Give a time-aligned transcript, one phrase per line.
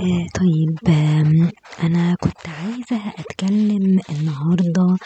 [0.00, 1.50] آآ طيب آمم
[1.82, 4.96] أنا كنت عايزة أتكلّم النهارده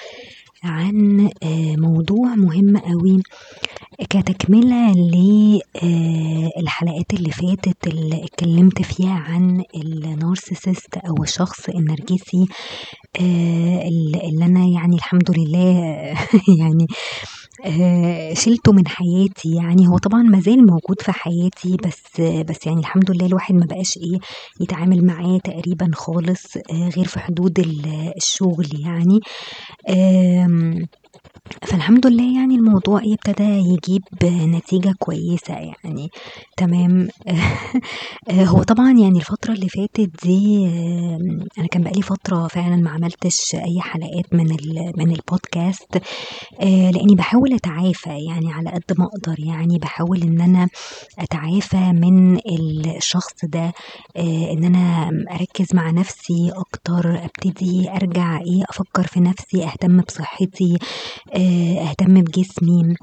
[0.64, 3.22] عن آآ موضوع مهم أوي
[4.10, 5.14] كتكملة ل
[5.84, 12.46] آآ الحلقات اللي فاتت اللي اتكلّمت فيها عن النارسيسست أو الشخص النرجسي
[13.20, 15.80] ال اللي أنا يعني الحمد لله
[16.60, 16.86] يعني
[17.64, 22.80] آآ شِلته من حياتي يعني، هو طبعًا ما زال موجود في حياتي بس بس يعني
[22.80, 24.18] الحمد لله الواحد ما بقاش إيه،
[24.60, 29.20] يتعامل معاه تقريبًا خالص آآ غير في حدود ال الشغل يعني.
[31.68, 36.08] فالحمد لله يعني الموضوع ابتدى يجيب نتيجة كويسة يعني
[36.56, 37.08] تمام.
[38.50, 40.66] هو طبعًا يعني الفترة اللي فاتت دي
[41.58, 44.46] أنا كان بقى لي فترة فعلًا ما عملتش أي حلقات من
[44.98, 45.12] من
[46.62, 50.68] آآ لإني باحاول أتعافى يعني على قد ما أقدر يعني، باحاول إن أنا
[51.18, 53.72] أتعافى من ال الشخص ده
[54.52, 60.78] إن أنا أركّز مع نَفْسي أكتر، أبتدي أرجع إيه، أفكّر في نَفْسي، أهتم بصحّتي،
[61.34, 62.96] آآ أهتم بجسمي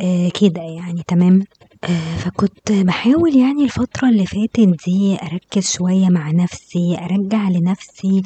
[0.00, 1.46] آآ كده يعني تمام.
[1.84, 8.22] آآ فكنت باحاول يعني الفترة اللي فاتت دي أركّز شوية مع نَفْسي، أرجّع لنَفْسي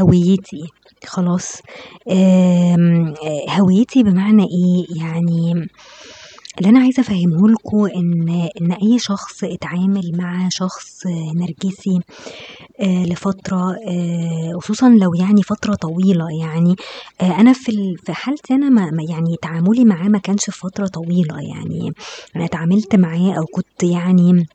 [0.00, 0.66] هويتي
[1.06, 1.52] خلاص.
[3.50, 5.54] هويتي بمعنى إيه، يعني
[6.58, 8.28] اللي أنا عايزة أفهّمه لكم إن
[8.60, 11.98] إن أي شخص اتعامل مع شخص نرجسي
[12.80, 16.74] آآ لفترة آآ خصوصًا لو يعني فترة طويلة يعني،
[17.20, 17.72] آآ أنا في
[18.06, 21.92] في حالتي أنا ما يعني تعاملي معاه ما كانش فترة طويلة يعني،
[22.36, 24.46] أنا اتعاملت معاه أو كنت يعني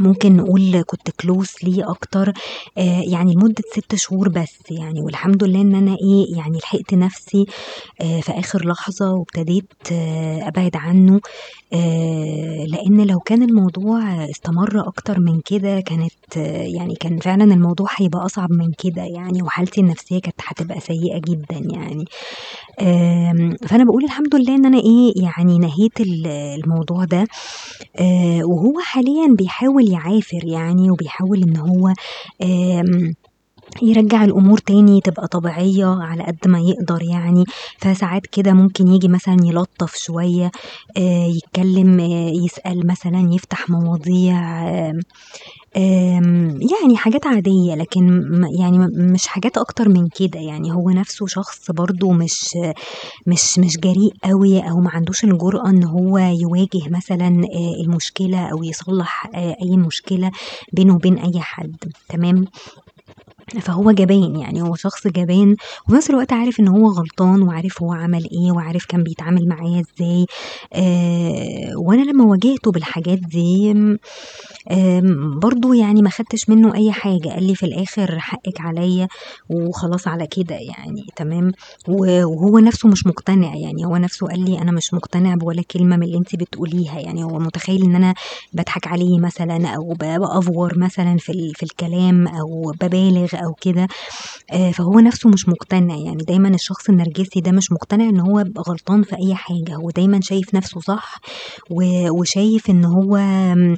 [0.00, 2.28] ممكن نقول كنت close ليه أكتر
[2.78, 7.44] آآ يعني لمدة 6 شهور بس يعني، والحمد لله إن أنا إيه، يعني لحقت نَفْسي
[8.00, 9.66] آآ في آخر لحظة وابتديت
[10.42, 11.20] أبعد عنّه
[11.74, 16.12] آآ لإن لو كان الموضوع استمر أكتر من كده كانت
[16.78, 21.60] يعني كان فعلًا الموضوع هيبقى أصعب من كده يعني وحالتي النفسية كانت هتبقى سيئة جدًا
[21.78, 22.04] يعني.
[23.68, 26.26] فأنا باقول الحمد لله إن أنا إيه، يعني نهيت ال
[26.64, 27.28] الموضوع ده.
[28.00, 31.94] آآ وهو حاليًا بيحاول يعافر يعني وبيحاول إن هو
[33.82, 37.44] يرجّع الأمور تاني تبقى طبيعية على قد ما يقدر يعني،
[37.80, 40.50] فساعات كده ممكن ييجي مثلًا يلطّف شوية
[40.96, 42.00] آآ يتكلّم
[42.44, 44.34] يسأل مثلًا يفتح مواضيع
[46.72, 47.74] يعني حاجات عادية.
[47.74, 48.22] لكن
[48.60, 48.78] يعني
[49.12, 52.40] مش حاجات أكتر من كده يعني، هو نَفْسه شخص برضه مش
[53.26, 58.62] مش مش جريء أوي أو ما عندوش الجرأة إن هو يواجه مثلًا آآ المشكلة أو
[58.64, 60.30] يصلّح أي مشكلة
[60.72, 61.76] بينه وبين أي حد.
[62.08, 62.44] تمام.
[63.60, 65.56] فهو جبان يعني هو شخص جبان
[65.88, 69.80] وفي نَفْس الوقت عارف إن هو غلطان وعارف هو عمل إيه وعارف كان بيتعامل معايا
[69.80, 70.26] إزاي.
[70.72, 73.70] آآ وأنا لمّا واجهته بالحاجات دي
[74.72, 79.08] آمم برضه يعني ما خدتش منّه أي حاجة، قال لي في الآخر حقِّك عليّا
[79.50, 81.52] وخلاص على كده يعني تمام،
[81.88, 86.02] وهو نَفْسه مش مقتنع، يعني هو نَفْسه قال لي: "أنا مش مقتنع بولا كلمة من
[86.02, 87.24] اللي أنتِ بتقوليها." يعني.
[87.24, 88.14] هو متخيّل إن أنا
[88.52, 92.72] باضحك عليه مثلًا أو ب بأفور مثلًا في في الكلام أو
[93.36, 93.86] أو كده
[94.52, 99.02] آآ فهو نَفْسه مش مقتنع، يعني دايمًا الشخص النرجسي ده مش مقتنع إن هو غلطان
[99.02, 101.14] في أي حاجة، هو دايمًا شايف نَفْسه صح
[102.18, 103.76] وشايف إن هو إن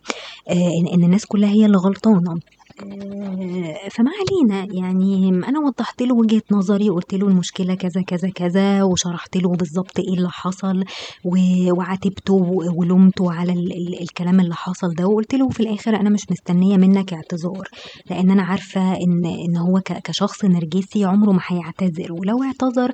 [0.94, 2.34] إن الناس كُلّها هي اللي غلطانة.
[2.81, 8.82] آآ فما علينا، يعني أنا وضّحت له وجهة نظري وقُلت له المشكلة كذا، كذا، كذا
[8.82, 10.84] وشرحت له بالضبط إيه اللي حصل
[11.25, 15.06] وعاتبته و ولُمته على ال ال الكلام اللي حصل ده.
[15.06, 17.69] وقُلت له في الآخر أنا مش مستنية منّك اعتذار،
[18.10, 22.12] لإن أنا عارفة إن إن هو كشخص نرجسي عمره ما هيعتذر.
[22.12, 22.93] ولو اعتذر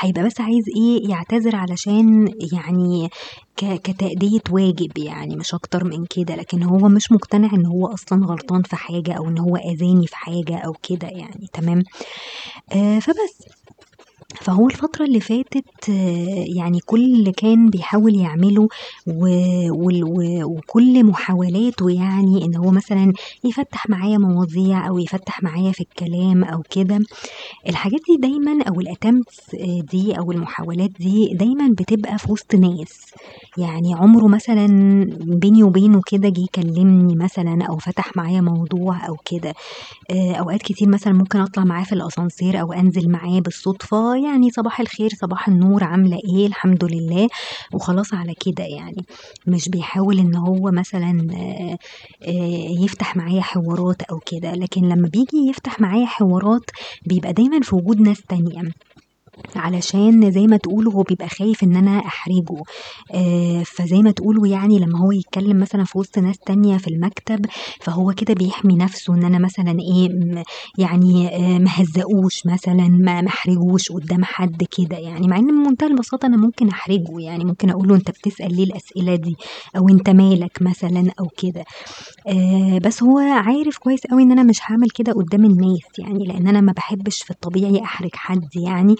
[0.00, 3.08] هيبقى بس عايز إيه، يعتذر علشان يعني
[3.56, 8.62] كتأدية واجب يعني مش أكتر من كده، لكن هو مش مقتنع إن هو أصلًا غلطان
[8.62, 11.84] في حاجة أو إن هو أذاني في حاجة أو كده يعني تمام.
[12.72, 13.42] آآ فبس.
[14.40, 15.64] فهو الفترة اللي فاتت
[16.56, 18.68] يعني كل اللي كان بيحاول يعمله
[19.06, 23.12] وكل محاولاته يعني إن هو مثلًا
[23.44, 26.98] يفتّح معايا مواضيع أو يفتّح معايا في الكلام أو كده،
[27.68, 29.56] الحاجات دي دايمًا أو الattempts
[29.90, 33.14] دي أو المحاولات دي دايمًا بتبقى في وسط ناس،
[33.56, 34.66] يعني عمره مثلًا
[35.42, 39.54] بيني وبينه كده جِه كلّمني مثلًا أو فتح معايا موضوع أو كده.
[40.10, 44.80] آآ أوقات كتير مثلًا ممكن أطلع معاه في الأسانسير أو أنزل معاه بالصدفة يعني صباح
[44.80, 47.28] الخير، صباح النور، عاملة إيه، الحمد لله.
[47.72, 49.06] وخلاص على كده يعني،
[49.46, 51.76] مش بيحاول إن هو مثلًا آآ
[52.84, 56.70] يفتح معايا حوارات أو كده، لكن لمّا بييجي يفتح معايا حوارات
[57.06, 58.62] بيبقى دايمًا في وجود ناس تانية.
[59.56, 62.62] علشان زي ما تقولوا هو بيبقى خايف إن أنا أحرجه.
[63.14, 67.46] آآ فزي ما تقولوا يعني لمّا هو يتكلم مثلًا في وسط ناس تانية في المكتب،
[67.80, 70.42] فهو كده بيحمي نفسه إن أنا مثلًا م
[70.78, 76.26] يعني آآ ما اهزقوش مثلًا ما أحرجوش قدّام حد كده يعني، مع إن بمنتهى البساطة
[76.26, 79.36] أنا ممكن أحرجه يعني ممكن أقول له أنت بتسأل ليه الأسئلة دي،
[79.76, 81.64] أو أنت مالك مثلًا؟ أو كده.
[82.28, 86.48] آآ بس هو عارف كويس أوي إن أنا مش هاعمل كده قدّام الناس يعني، لإن
[86.48, 88.94] أنا ما باحبش في الطبيعي أحرج حد يعني،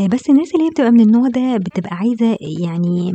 [0.00, 3.12] آآ بس الناس اللي هي بتبقى من النوع ده بتبقى عايزة يعني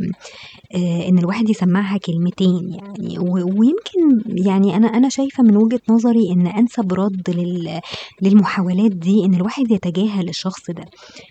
[0.75, 6.47] آآ إن الواحد يسمّعها كلمتين يعني، ويمكن يعني أنا أنا شايفة من وجهة نظري إن
[6.47, 7.79] أنسب رَد لل
[8.21, 10.85] للمحاولات دي إن الواحد يتجاهل الشخص ده،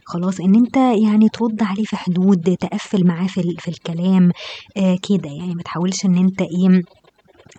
[0.04, 4.30] خلاص إن أنت يعني ترُد عليه في حدود، تقفّل معاه في في الكلام
[4.76, 6.82] كده يعني، ما تحاولش إن أنت إيه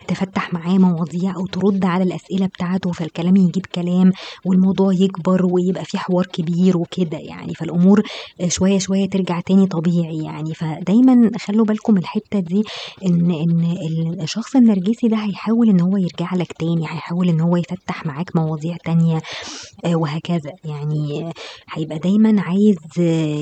[0.10, 4.12] تفتّح معاه مواضيع أو ترُد على الأسئلة بتاعته، فالكلام يجيب كلام
[4.46, 8.02] والموضوع يكبر ويبقى في حوار كبير وكده يعني، فالأمور
[8.48, 12.64] شوية، شوية ترجع تاني طبيعي يعني، فدايمًا خلّوا بالكم من الحتّة دي
[13.06, 18.06] إن ال الشخص النرجسي ده هيحاول إن هو يرجع لك تاني، هيحاول إن هو يفتّح
[18.06, 19.22] معاك مواضيع تانية
[19.86, 21.32] آآ وهكذا، يعني.
[21.74, 22.78] هيبقى دايمًا عايز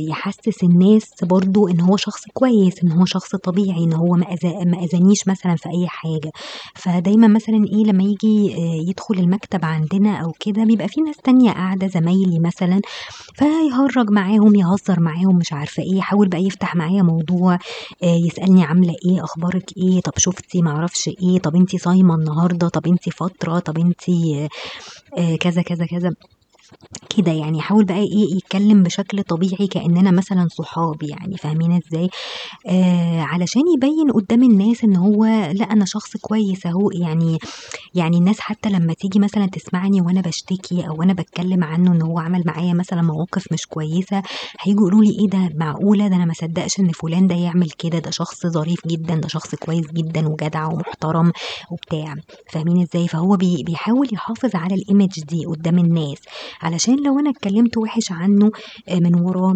[0.10, 4.26] يحسّس الناس برضه إن هو شخص كويس، إن هو شخص طبيعي، إن هو ما
[4.84, 6.32] أذانيش مثلًا في أي حاجة،
[6.76, 11.52] فدايمًا مثلًا إيه لمّا ييجي آآ يدخل المكتب عندنا أو كده بيبقى في ناس تانية
[11.52, 12.82] قاعدة زمايلي مثلًا،
[13.36, 17.54] فيهرّج معاهم، يهزّر معاهم، مش عارفة إيه، يحاول بقى يفتح معايا موضوع
[18.04, 22.70] آآ يسألني عاملة إيه، أخبارِك إيه، طب شُفتِ ما أعرفش إيه، طب أنتِ صايمة النهارده،
[22.70, 24.02] طب أنتِ فاطرة، طب أنتِ
[25.18, 26.12] آآ كذا، كذا، كذا،
[27.18, 32.10] كده يعني يحاول بقى إيه يتكلم بشكل طبيعي كإننا مثلًا صحاب يعني، فاهمين إزاي؟
[32.70, 37.38] آآ علشان يبيّن قدّام الناس إن هو لأ أنا شخص كويس أهو، يعني
[37.96, 42.20] يعني الناس حتى لمّا تيجي مثلًا تسمعني وأنا باشتكي أو أنا باتكلم عنه إن هو
[42.20, 44.24] عمل معايا مثلًا مواقف مش كويسة،
[44.62, 46.08] هييجوا يقولوا لي إيه ده معقولة!
[46.08, 49.56] ده أنا ما أصدّقش إن فلان ده يعمل كده، ده شخص ظريف جدًا، ده شخص
[49.56, 51.32] كويس جدًا وجدع ومحترم
[51.72, 52.16] وبتاع،
[52.54, 56.20] فاهمين إزاي؟ فهو بي بيحاول يحافظ على الimage دي قدّام الناس،
[56.62, 58.52] علشان لو أنا اتكلمت وِحِش عنه
[58.90, 59.54] آآ من وراه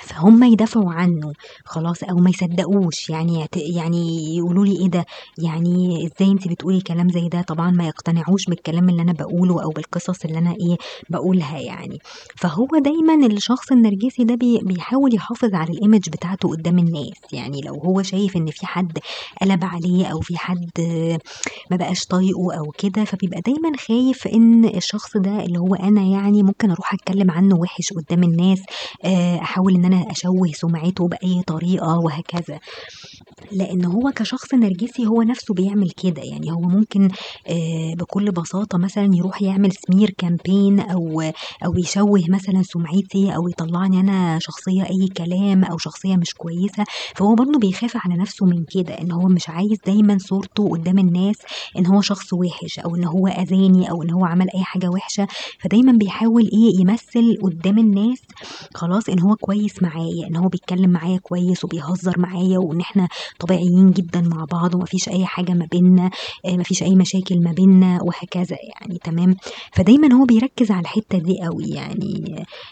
[0.00, 1.32] فهُم يدافعوا عنه.
[1.64, 3.10] خلاص أو ما يصدّقوش.
[3.10, 3.46] يعني
[3.76, 5.04] يعني يقولوا لي إيه ده،
[5.44, 9.70] يعني إزاي أنتِ بتقولي كلام زي ده، طبعًا ما يقتنعوش بالكلام اللي أنا باقوله أو
[9.70, 10.76] بالقصص اللي أنا إيه
[11.10, 11.98] باقولها يعني،
[12.36, 17.74] فهو دايمًا الشخص النرجسي ده بي بيحاول يحافظ على الimage بتاعته قدّام الناس، يعني لو
[17.74, 18.98] هو شايف إن في حد
[19.42, 20.70] قلب عليه أو في حد
[21.70, 26.42] ما بقاش طايقه أو كده، فبيبقى دايمًا خايف إن الشخص ده اللي هو أنا يعني
[26.42, 28.62] ممكن أروح أتكلم عنه وِحِش قدّام الناس،
[29.04, 29.40] آآ
[29.82, 32.58] أحاول إن أنا أشوّه سمعته بأي طريقة وهكذا،
[33.52, 37.04] لإن هو كشخص نرجسي هو نَفْسه بيعمل كده، يعني هو ممكن
[37.48, 41.20] آآ بكل بساطة مثلًا يروح يعمل smear campaign أو
[41.66, 46.84] أو يشوّه مثلًا سمعتي أو يطلّعني أنا شخصية أي كلام أو شخصية مش كويسة،
[47.16, 51.36] فهو برضه بيخاف على نَفْسه من كده، إن هو مش عايز دايمًا صورته قدّام الناس
[51.78, 55.26] إن هو شخص وِحِش أو إن هو أذاني أو إن هو عمل أي حاجة وِحشة،
[55.64, 58.18] فدايمًا بيحاول إيه يمثّل قدّام الناس
[58.74, 63.08] خلاص إن هو كويس معايا، إن هو بيتكلم معايا كويس وبيهزر معايا وإن إحنا
[63.38, 66.10] طبيعيين جدًا مع بعض وما فيش أي حاجة ما بيننا،
[66.46, 69.34] آآ ما فيش أي مشاكل ما بيننا وهكذا يعني تمام،
[69.76, 72.14] فدايمًا هو بيركّز على الحتّة دي أوي يعني،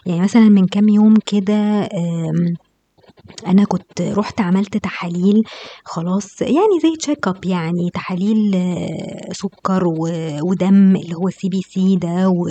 [0.06, 1.54] يعني مثلًا من كام يوم كده
[3.46, 5.42] أنا كنت رُحت عملت تحاليل
[5.84, 8.52] خلاص، يعني زي check up يعني تحاليل
[9.32, 10.08] سُكّر و
[10.50, 12.48] ودم اللي هو CBC ده و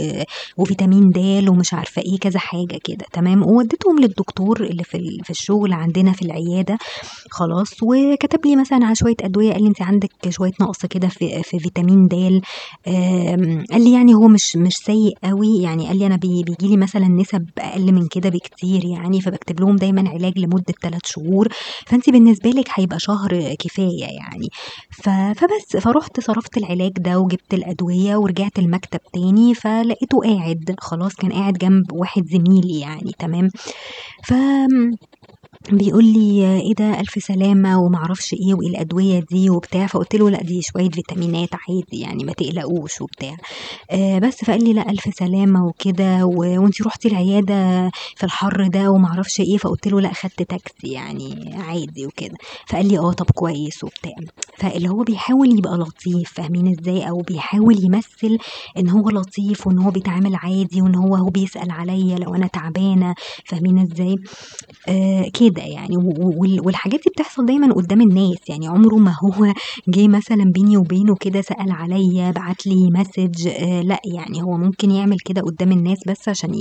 [0.58, 5.74] وفيتامين د ومش عارفة إيه كذا حاجة كده تمام، وودّيتهم للدكتور اللي في في الشغل
[5.74, 6.78] عندنا في العيادة
[7.32, 11.44] خلاص، وكتب لي مثلًا على شوية أدوية قال لي أنتِ عندِك شوية نقص كده في
[11.44, 12.42] في فيتامين د
[13.72, 16.78] قال لي يعني هو مش مش سيء أوي، يعني قال لي أنا بي بييجي لي
[16.78, 21.48] مثلًا نِسَب أقل من كده بكتير يعني، فباكتب لهم دايمًا علاج لمدة 3 شهور،
[21.88, 24.48] فأنتِ بالنسبة لِك هيبقى شهر كفاية يعني،
[25.36, 31.54] فبس، فرُحت صرفت العلاج ده وجِبت الأدوية ورجعت المكتب تاني، فلقيته قاعد خلاص كان قاعد
[31.54, 33.50] جنب واحد زميلي يعني تمام،
[34.28, 34.34] ف
[35.78, 40.30] بيقول لي: "إيه ده ألف سلامة." وما أعرفش إيه وإيه الأدوية دي وبتاع، فقُلت له:
[40.30, 43.38] "لأ دي شوية فيتامينات عادي يعني ما تقلقوش." وبتاع،
[43.92, 48.92] آآ بس فقال لي: "لأ ألف سلامة." وكده و "وأنتِ رُحتِ العيادة في الحر ده
[48.92, 52.38] وما أعرفش إيه." فقُلت له: "لأ خدت تاكسي يعني عادي وكده."
[52.70, 54.14] فقال لي: "آه طب كويس." وبتاع،
[54.60, 58.38] فاللي هو بيحاول يبقى لطيف فاهمين إزاي، أو بيحاول يمثّل
[58.78, 63.14] إن هو لطيف وإن هو بيتعامل عادي وإن هو أهو بيسأل عليَّ لو أنا تعبانة،
[63.46, 64.16] فاهمين إزاي؟
[64.90, 65.98] آآ كده كده يعني
[66.66, 68.68] والحاجات دي بتحصل دايمًا قدّام الناس، يعني.
[68.68, 69.54] عمره ما هو
[69.88, 74.92] جه مثلًا بيني وبينه كده سأل عليّا، بعت لي مسج آآ لأ، يعني هو ممكن
[74.92, 76.52] يعمل كده قدّام الناس بس عشان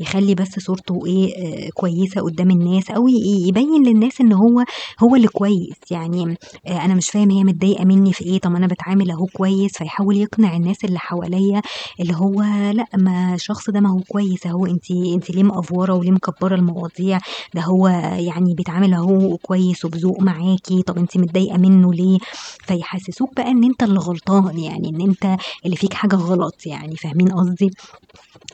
[0.00, 1.26] يخلّي بس صورته إيه،
[1.66, 4.64] آآ كويسة قدّام الناس ي يبيّن للناس إن هو
[5.02, 6.36] هو اللي كويس، يعني.
[6.66, 9.72] آآ أنا مش فاهم هي متضايقة منّي في إيه، طَب ما أنا باتعامل أهو كويس،
[9.78, 11.62] فيحاول يقنع الناس اللي حواليّا
[12.00, 16.10] اللي هو لأ، ما الشخص ده ما هو كويس أهو، أنتِ أنتِ ليه مأفورة وليه
[16.10, 17.18] مكبّرة المواضيع،
[17.54, 17.88] ده هو
[18.28, 22.18] يعني بيتعامل أهو كويس وبذوق معاكِ، طَب أنتِ متضايقة منّه ليه؟
[22.62, 27.28] فيحسّسوك بقى إن أنت اللي غلطان، يعني إن أنت اللي فيك حاجة غلط يعني، فاهمين
[27.32, 27.70] قصدي؟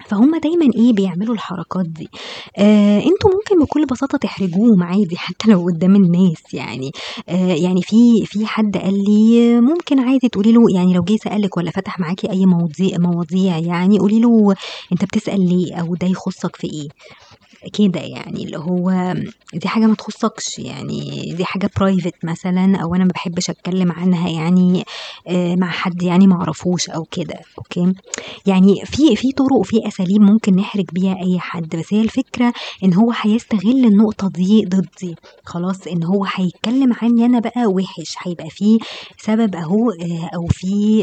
[0.08, 2.10] فهُم دايمًا إيه، بيعملوا الحركات دي.
[2.58, 6.90] آآ أنتم ممكن بكل بساطة تحرجوهم عادي حتى لو قدّام الناس يعني،
[7.28, 7.96] آآ يعني في
[8.26, 12.24] في حد قال لي ممكن عادي تقولي له يعني لو جه سألِك والّا فتح معاكِ
[12.24, 14.54] أي مواضيع مواضيع يعني قولي له
[14.92, 16.88] أنت بتسأل ليه أو ده يخُصّك في إيه؟
[17.72, 19.14] كده يعني، اللي هو
[19.54, 24.28] دي حاجة ما تخُصّكش، يعني دي حاجة private مثلًا أو أنا ما باحبش أتكلّم عنها
[24.30, 24.84] يعني
[25.28, 27.92] آآ مع حد يعني ما أعرفوش أو كده، أوكي؟
[28.46, 32.52] يعني في في طُرق وفي أساليب ممكن نحرج بيها أي حد، بس هي الفكرة
[32.84, 38.48] إن هو هيستغل النقطة دي ضدي، خلاص؟ إن هو هيتكلّم عني أنا بقى وِحِش، هيبقى
[38.50, 38.78] في
[39.18, 41.02] سبب أهو آآ أو في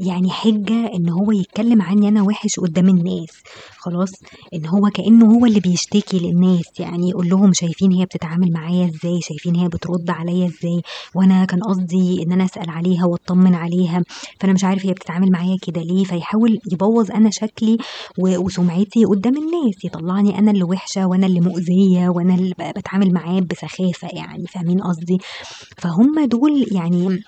[0.00, 3.42] يعني حِجّة إن هو يتكلّم عني أنا وِحِش قدّام الناس،
[3.78, 4.10] خلاص؟
[4.54, 9.20] إن هو كإنه هو اللي بيشتكي للناس، يعني يقول لهم شايفين هي بتتعامل معايا إزاي،
[9.20, 10.80] شايفين هي بترُد عليّا إزاي،
[11.14, 14.02] وأنا كان قصدي إن أنا أسأل عليها وأطمّن عليها،
[14.40, 17.76] فأنا مش عارف هي بتتعامل معايا كده ليه، فيحاول يبوّظ أنا شكلي
[18.18, 23.40] وسُمعتي قدّام الناس، يطلّعني أنا اللي وِحشة وأنا اللي مؤذية وأنا اللي ب باتعامل معاه
[23.40, 25.18] بسخافة يعني، فاهمين قصدي؟
[25.78, 27.18] فهُم دول يعني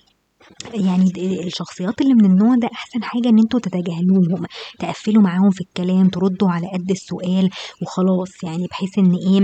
[0.75, 1.12] يعني
[1.47, 4.47] الشخصيات اللي من النوع ده أحسن حاجة إن أنتم تتجاهلوهم،
[4.79, 7.50] تقفّلوا معاهم في الكلام، تردّوا على قد السؤال
[7.83, 9.41] وخلاص يعني بحيث إن إيه،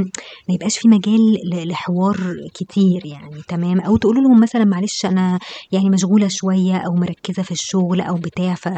[0.49, 1.21] ما يبقاش في مجال
[1.69, 2.17] لحوار
[2.55, 5.39] كتير يعني تمام، أو تقولوا لهم مثلًا معلش أنا
[5.73, 8.69] يعني مشغولة شوية أو مركّزة في الشغل أو بتاع ف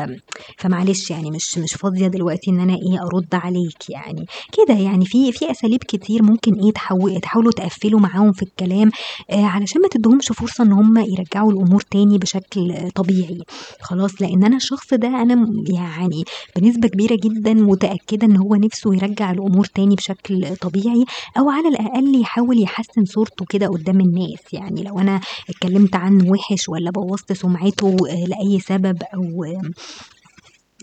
[0.59, 5.33] فمعلش يعني مش مش فاضية دلوقتي إن أنا إيه، أرُد عليك يعني، كده يعني في
[5.33, 8.91] في أساليب كتير ممكن تحو تحاولوا تقفّلوا معاهم في الكلام
[9.31, 13.39] آآ علشان ما تدّوهمش فرصة إن هُم يرجّعوا الأمور تاني بشكل طبيعي،
[13.81, 16.25] خلاص؟ لإن أنا الشخص ده أنا م يعني
[16.57, 21.05] بنسبة كبيرة جدًا متأكدة إن هو نِفْسه يرجّع الأمور تاني بشكل طبيعي،
[21.39, 26.69] أو على الأقل يحاول يحسّن صورته كده قدّام الناس، يعني لو أنا اتكلّمت عنه وِحِش
[26.69, 27.97] والّا بوّظت سُمعته
[28.29, 29.45] لأي سبب أو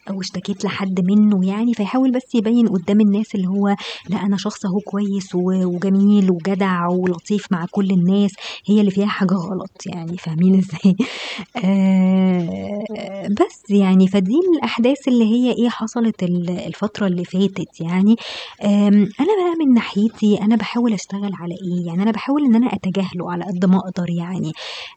[0.10, 3.75] أو اشتكيت لحد منّه يعني، فيحاول بس يبيّن قدّام الناس اللي هو
[4.10, 8.31] لأ أنا شخص أهو كويس وجميل وجدع ولطيف مع كل الناس،
[8.67, 10.96] هي اللي فيها حاجة غلط يعني، فاهمين إزاي؟
[11.65, 18.15] آآ بس يعني، فدي الأحداث اللي هي إيه، حصلت ال الفترة اللي فاتت يعني.
[19.20, 23.31] أنا بقى من ناحيتي أنا باحاول أشتغل على إيه، يعني أنا باحاول إن أنا أتجاهله
[23.31, 24.51] على قد ما أقدر يعني.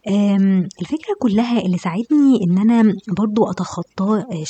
[0.08, 4.44] آمم الفكرة كُلّها اللي ساعدني إن أنا برضه أتخطّاه آآ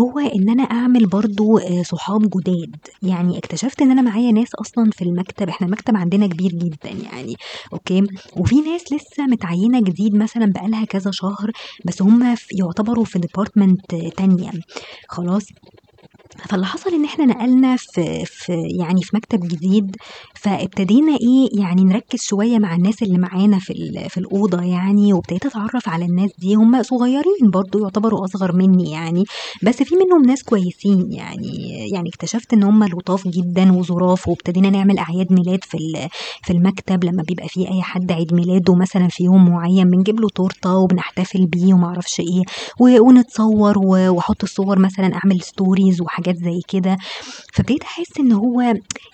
[0.00, 4.90] هو إن أنا أعمل برضه آآ صحاب جُداد، يعني اكتشفت إن أنا معايا ناس أصلًا
[4.92, 7.36] في المكتب إحنا المكتب عندنا كبير جدًا يعني،
[7.72, 8.02] أوكي؟
[8.36, 11.50] وفي ناس لسه متعيّنة جديد مثلًا بقى لها كذا شهر،
[11.84, 14.50] بس هُم يعتبروا في department تانية،
[15.08, 15.42] خلاص؟
[16.46, 19.96] فاللي حصل إن إحنا نقلنا في في يعني في مكتب جديد،
[20.34, 25.88] فابتدينا إيه، يعني نركّز شوية مع الناس اللي معانا في في الأوضة يعني، وابتديت أتعرّف
[25.88, 29.24] على الناس دي، هُم صغيّرين برضه يعتبروا أصغر منّي يعني،
[29.62, 34.98] بس في منهم ناس كويسين يعني، يعني اكتشفت إن هُم لطاف جدًا وظراف، وابتدينا نعمل
[34.98, 35.78] أعياد ميلاد في
[36.44, 37.04] في المكتب.
[37.04, 41.46] لمّا بيبقى في أي حد عيد ميلاده مثلًا في يوم معيّن بنجيب له تورتة وبنحتفل
[41.46, 42.42] بيه وما أعرفش إيه،
[42.80, 46.96] و ونتصوّر و وأحُط الصور مثلًا أعمل stories وحاجات زي كده،
[47.54, 48.60] فابتديت أحس إن هو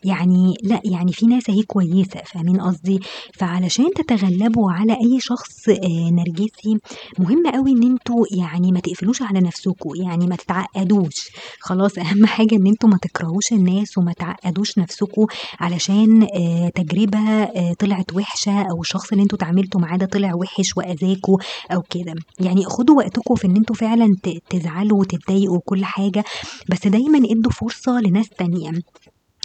[0.05, 2.99] يعني لأ، يعني في ناس أهي كويسة، فاهمين قصدي؟
[3.39, 6.79] فعلشان تتغلّبوا على أي شخص آآ نرجسي،
[7.19, 11.15] مهم أوي إن أنتم يعني ما تقفلوش على نَفْسكم، يعني ما تتعقّدوش،
[11.61, 15.27] خلاص أهم حاجة إن أنتم ما تكرهوش الناس وما تعقّدوش نَفْسكم
[15.61, 20.77] علشان آآ تجربة آآ طلعت وِحشة أو الشخص اللي أنتم اتعاملتوا معاه ده طلع وِحِش
[20.77, 21.37] وأذاكم
[21.73, 24.07] أو كده، يعني خدوا وقتكم في إن أنتم فعلًا
[24.51, 26.25] تزعلوا وتتضايقوا وكل حاجة،
[26.71, 28.71] بس دايمًا ادّوا فرصة لناس تانية.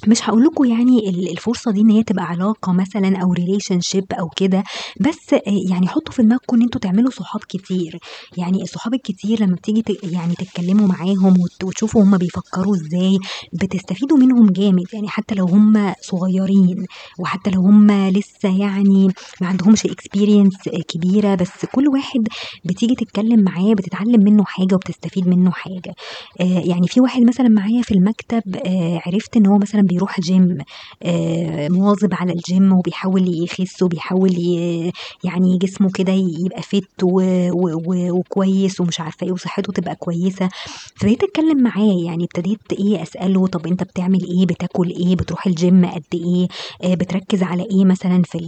[0.08, 4.29] مش هاقول لكم يعني ال الفرصة دي إن هي تبقى علاقة مثلًا أو relationship أو
[4.36, 4.63] كده،
[5.00, 8.00] بس آآ يعني حطّوا في دماغكم إن أنتم تعملوا صحاب كتير،
[8.38, 13.18] يعني الصحاب الكتير لمّا بتيجي يعني تتكلّموا معاهم وت وتشوفوا هُم بيفكّروا إزاي،
[13.53, 16.86] بتستفيدوا منهم جامد، يعني حتى لو هُم صغيّرين
[17.20, 19.08] وحتى لو هُم لسه يعني
[19.41, 22.27] ما عندهمش experience كبيرة، بس كل واحد
[22.65, 25.94] بتيجي تتكلّم معاه بتتعلّم منّه حاجة وبتستفيد منّه حاجة.
[26.41, 30.58] آآ يعني في واحد مثلًا معايا في المكتب آآ عرفت إن هو مثلًا بيروح جيم
[31.03, 34.34] آه، مواظب على الجيم وبيحاول يخس وبيحاول
[35.24, 40.50] يعني جسمه كده يبقى fit وكويس ومش عارفة إيه وصحته تبقى كويسة.
[40.96, 45.86] فبقيت أتكلم معاه يعني ابتديت إيه أسأله طب أنت بتعمل إيه؟ بتاكل إيه؟ بتروح الجيم
[45.86, 46.48] قد إيه؟
[46.84, 48.39] آه، بتركز على إيه مثلا في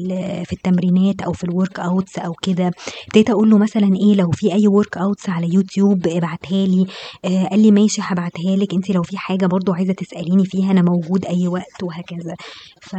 [0.46, 2.72] في التمرينات أو في ال workouts أو كده؟
[3.08, 6.86] ابتديت أقول له مثلا إيه لو في أي workouts على يوتيوب ابعتها لي.
[7.26, 10.82] آه قال لي ماشي هبعتها لك انت لو في حاجة برضو عايزة تسأليني فيها أنا
[10.82, 12.36] موجود أي وقت وهكذا.
[12.82, 12.96] ف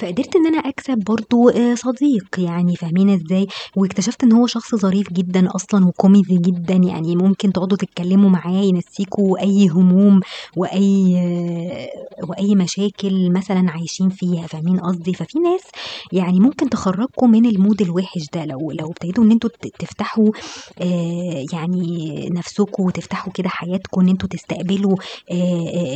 [0.00, 5.12] فقدرت إن أنا أكسب برضو آه، صديق يعني فاهمين إزاي؟ واكتشفت إن هو شخص ظريف
[5.12, 10.20] جدا أصلا وكوميدي جدا يعني ممكن تقعدوا تتكلموا معاه ينسيكوا أي هموم
[10.56, 15.62] وأي آه، وأي مشاكل مثلا عايشين فيها فاهمين قصدي؟ ففي ناس
[16.12, 20.30] يعني ممكن تخرجكم من المود الوحش ده لو لو ابتديتوا إن أنتوا تفتحوا
[20.80, 24.96] آه، يعني نفسكم وتفتحوا كده حياتكم إن أنتوا تستقبلوا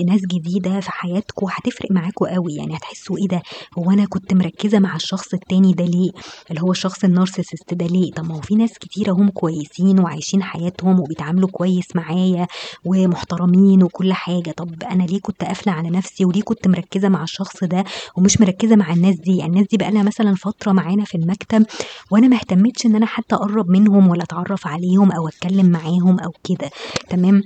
[0.06, 3.42] ناس جديدة في حياتكم هتفرق معاكم قوي يعني هتحسوا إيه ده؟
[3.78, 6.10] هو أنا كنت مركزة مع الشخص التاني ده ليه؟
[6.50, 10.42] اللي هو الشخص النارسيسست ده ليه؟ طب ما هو في ناس كتيره هم كويسين وعايشين
[10.42, 12.46] حياتهم وبيتعاملوا كويس معايا
[12.84, 14.50] ومحترمين وكل حاجة.
[14.56, 17.84] طب أنا ليه كنت قافلة على نفسي وليه كنت مركزة مع الشخص ده
[18.18, 21.66] ومش مركزة مع الناس دي؟ الناس دي بقى لها مثلا فترة معانا في المكتب
[22.10, 26.30] وأنا ما اهتمتش إن أنا حتى أقرب منهم ولا أتعرف عليهم أو أتكلم معاهم أو
[26.44, 26.70] كده.
[27.10, 27.42] تمام؟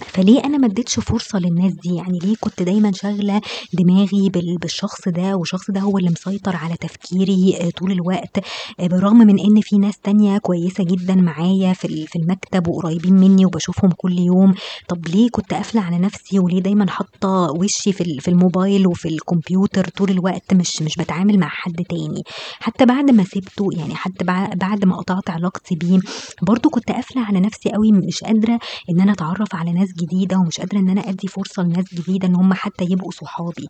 [0.00, 3.40] فليه أنا ما اديتش فرصة للناس دي؟ يعني ليه كنت دايما شاغلة
[3.72, 8.38] دماغي بالشخص ده والشخص ده هو اللي مسيطر على تفكيري آه، طول الوقت
[8.80, 13.46] آه، بالرغم من إن في ناس تانية كويسة جدا معايا في في المكتب وقريبين مني
[13.46, 14.54] وبشوفهم كل يوم.
[14.88, 19.88] طب ليه كنت قافلة على نفسي؟ وليه دايما حاطة وشي في في الموبايل وفي الكمبيوتر
[19.88, 22.22] طول الوقت مش مش بتعامل مع حد تاني؟
[22.60, 24.24] حتى بعد ما سبته يعني حتى
[24.54, 25.98] بعد ما قطعت علاقتي بيه
[26.42, 28.58] برضو كنت قافلة على نفسي قوي مش قادرة
[28.90, 32.34] إن أنا أتعرف على ناس جديدة ومش قادرة إن أنا أدي فرصة لناس جديدة إن
[32.36, 33.66] هم حتى يبقوا صحابي.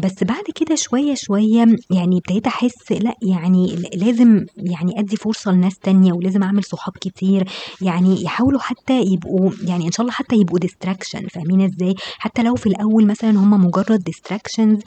[0.00, 5.78] بس بعد كده شوية شوية يعني ابتديت أحس لأ يعني لازم يعني أدي فرصة لناس
[5.78, 7.48] تانية ولازم أعمل صحاب كتير.
[7.80, 12.54] يعني يحاولوا حتى يبقوا يعني إن شاء الله حتى يبقوا distraction فاهمين إزاي؟ حتى لو
[12.54, 14.78] في الأول مثلا هم مجرد distractions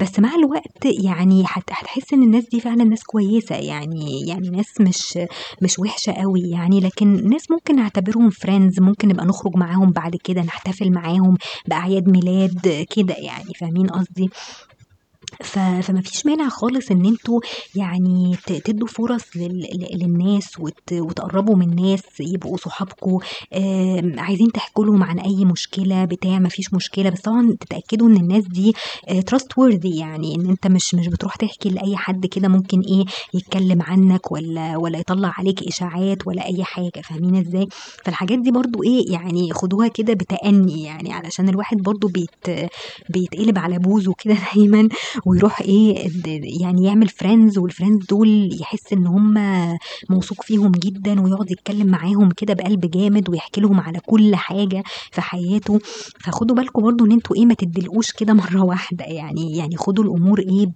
[0.00, 3.56] بس مع الوقت يعني هتحس إن الناس دي فعلا ناس كويسة.
[3.56, 5.18] يعني يعني ناس مش
[5.62, 10.42] مش وحشة قوي يعني لكن ناس ممكن نعتبرهم فريندز ممكن نبقى نخرج معاهم بعد كده
[10.42, 11.36] نحتفل معاهم
[11.68, 14.30] بأعياد ميلاد كده يعني فاهمين قصدي؟
[15.44, 17.40] فما فيش مانع خالص إن أنتوا
[17.74, 19.66] يعني تدوا فرص لل...
[19.94, 20.92] للناس وت...
[20.92, 23.18] وتقربوا من ناس يبقوا صحابكم.
[24.18, 27.10] عايزين تحكوا لهم عن أي مشكلة بتاع ما فيش مشكلة.
[27.10, 28.72] بس طبعا تتأكدوا إن الناس دي
[29.26, 33.04] trust آه worthy يعني إن أنت مش مش بتروح تحكي لأي حد كده ممكن إيه
[33.34, 37.00] يتكلم عنك ولا ولا يطلع عليك إشاعات ولا أي حاجة.
[37.04, 37.68] فاهمين إزاي؟
[38.04, 42.66] فالحاجات دي برضو إيه يعني خدوها كده بتأني يعني علشان الواحد برضو بيت
[43.10, 44.88] بيتقلب على بوزه كده دايما.
[45.26, 46.10] ويروح إيه
[46.62, 49.34] يعني يعمل friends وال friends دول يحس إن هم
[50.10, 55.20] موثوق فيهم جدا ويقعد يتكلم معاهم كده بقلب جامد ويحكي لهم على كل حاجة في
[55.20, 55.78] حياته.
[56.20, 59.04] فخدوا بالكم برضو إن أنتوا إيه ما تدلقوش كده مرة واحدة.
[59.04, 60.72] يعني يعني خدوا الأمور إيه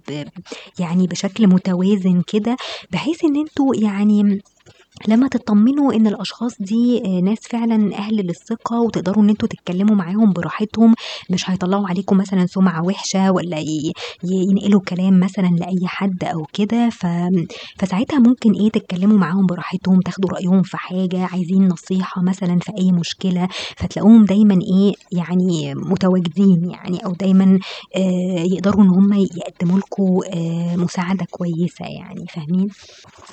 [0.79, 2.57] يعني بشكل متوازن كده
[2.91, 4.41] بحيث إن أنتوا يعني
[5.07, 10.33] لما تطمنوا إن الأشخاص دي آه، ناس فعلا أهل للثقة وتقدروا إن أنتوا تتكلموا معاهم
[10.33, 10.93] براحتهم
[11.29, 13.57] مش هيطلعوا عليكم مثلا سمعة وحشة ولا
[14.23, 16.89] ينقلوا كلام مثلا لأي حد أو كده.
[16.89, 17.07] ف...
[17.79, 22.91] فساعتها ممكن إيه تتكلموا معاهم براحتهم تاخدوا رأيهم في حاجة عايزين نصيحة مثلا في أي
[22.91, 27.59] مشكلة فتلاقوهم دايما إيه يعني متواجدين يعني أو دايما
[27.95, 32.67] آه يقدروا إن هم يقدموا لكم آه مساعدة كويسة يعني فاهمين؟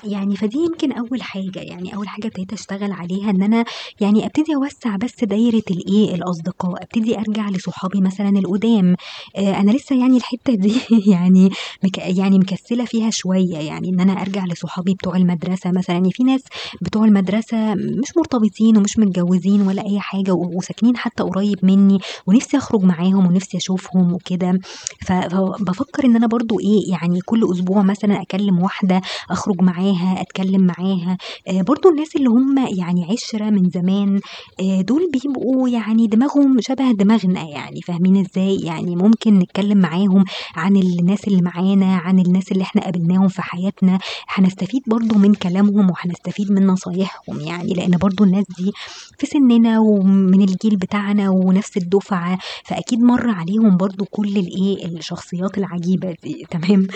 [0.05, 1.48] يعني فدي يمكن أول حاجة.
[1.55, 3.65] حاجة يعني أول حاجة ابتديت أشتغل عليها إن أنا
[4.01, 8.95] يعني ابتدي أوسع بس دايرة الإيه الأصدقاء ابتدي أرجع لصحابي مثلا القدام.
[9.37, 10.75] آه أنا لسه يعني الحتة دي
[11.13, 11.51] يعني
[11.85, 15.97] مك يعني مكسلة فيها شوية يعني إن أنا أرجع لصحابي بتوع المدرسة مثلا.
[15.97, 16.41] يعني في ناس
[16.83, 22.83] بتوع المدرسة مش مرتبطين ومش متجوزين ولا أي حاجة وساكنين حتى قريب مني ونفسي أخرج
[22.85, 24.59] معاهم ونفسي أشوفهم وكده.
[25.07, 31.17] فبفكر إن أنا برضو إيه يعني كل أسبوع مثلا أكلم واحدة أخرج معاها أتكلم معاها.
[31.47, 34.21] برضو الناس اللي هم يعني عشرة من زمان
[34.61, 40.25] آه، دول بيبقوا يعني دماغهم شبه دماغنا يعني فاهمين إزاي؟ يعني ممكن نتكلم معاهم
[40.55, 43.99] عن الناس اللي معانا عن الناس اللي إحنا قابلناهم في حياتنا.
[44.29, 48.73] هنستفيد برضو من كلامهم وهنستفيد من نصايحهم يعني لأن برضو الناس دي
[49.19, 56.17] في سننا ومن الجيل بتاعنا ونفس الدفعة فأكيد مر عليهم برضو كل الإيه الشخصيات العجيبة
[56.23, 56.87] دي تمام؟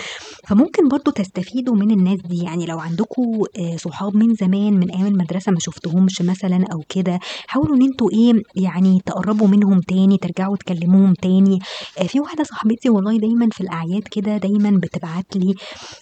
[0.47, 4.91] فممكن برضو تستفيدوا من الناس دي يعني لو عندكم آه، صحاب من أيام زمان من
[4.91, 10.17] أيام المدرسة ما شُفتهمش مثلًا أو كده، حاولوا إن أنتم إيه، يعني تقرّبوا منهم تاني،
[10.17, 11.59] ترجعوا تكلموهم تاني.
[12.01, 15.53] آآ في واحدة صاحبتي والله دايمًا في الأعياد كده دايمًا بتبعت لي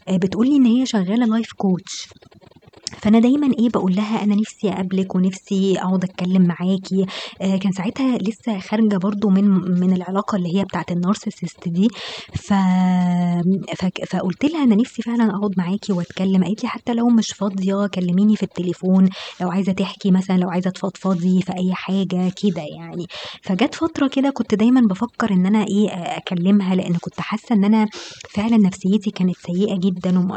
[0.10, 2.12] آآ بتقول لي إن هي شغّالة life coach
[2.97, 7.08] فأنا دايمًا إيه، باقول لها أنا نِفْسي أقابلِك ونِفْسي أقعد أتكلم معاكِ.
[7.41, 9.45] آآ كان ساعتها لسه خارجة برضه من
[9.80, 11.89] من العلاقة اللي هي بتاعة النارسيسست دي،
[12.34, 12.54] ف
[13.77, 17.88] فك فقُلت لها أنا نِفْسي فعلًا أقعد معاكِ وأتكلم، قالت لي: "حتى لو مش فاضية
[17.88, 19.10] كلميني في التليفون،
[19.41, 23.06] لو عايزة تحكي مثلًا، لو عايزة تفضفضي في أي حاجة." كده يعني.
[23.43, 27.88] فجات فترة كده كنت دايمًا بافكّر إن أنا إيه، أكلمها لإن كنت حاسة إن أنا
[28.30, 30.32] فعلًا نفسيتي كانت سيئة جدًا وم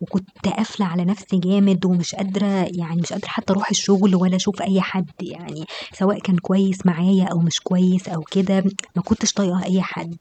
[0.00, 2.46] وكنت قافلة على نفسي جامد ومش قادرة
[2.78, 7.24] يعني مش قادرة حتى أروح الشغل ولا أشوف أي حد يعني، سواء كان كويس معايا
[7.32, 8.62] أو مش كويس أو كده،
[8.96, 10.16] ما كنتش طايقة أي حد،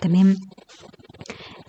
[0.00, 0.36] تمام؟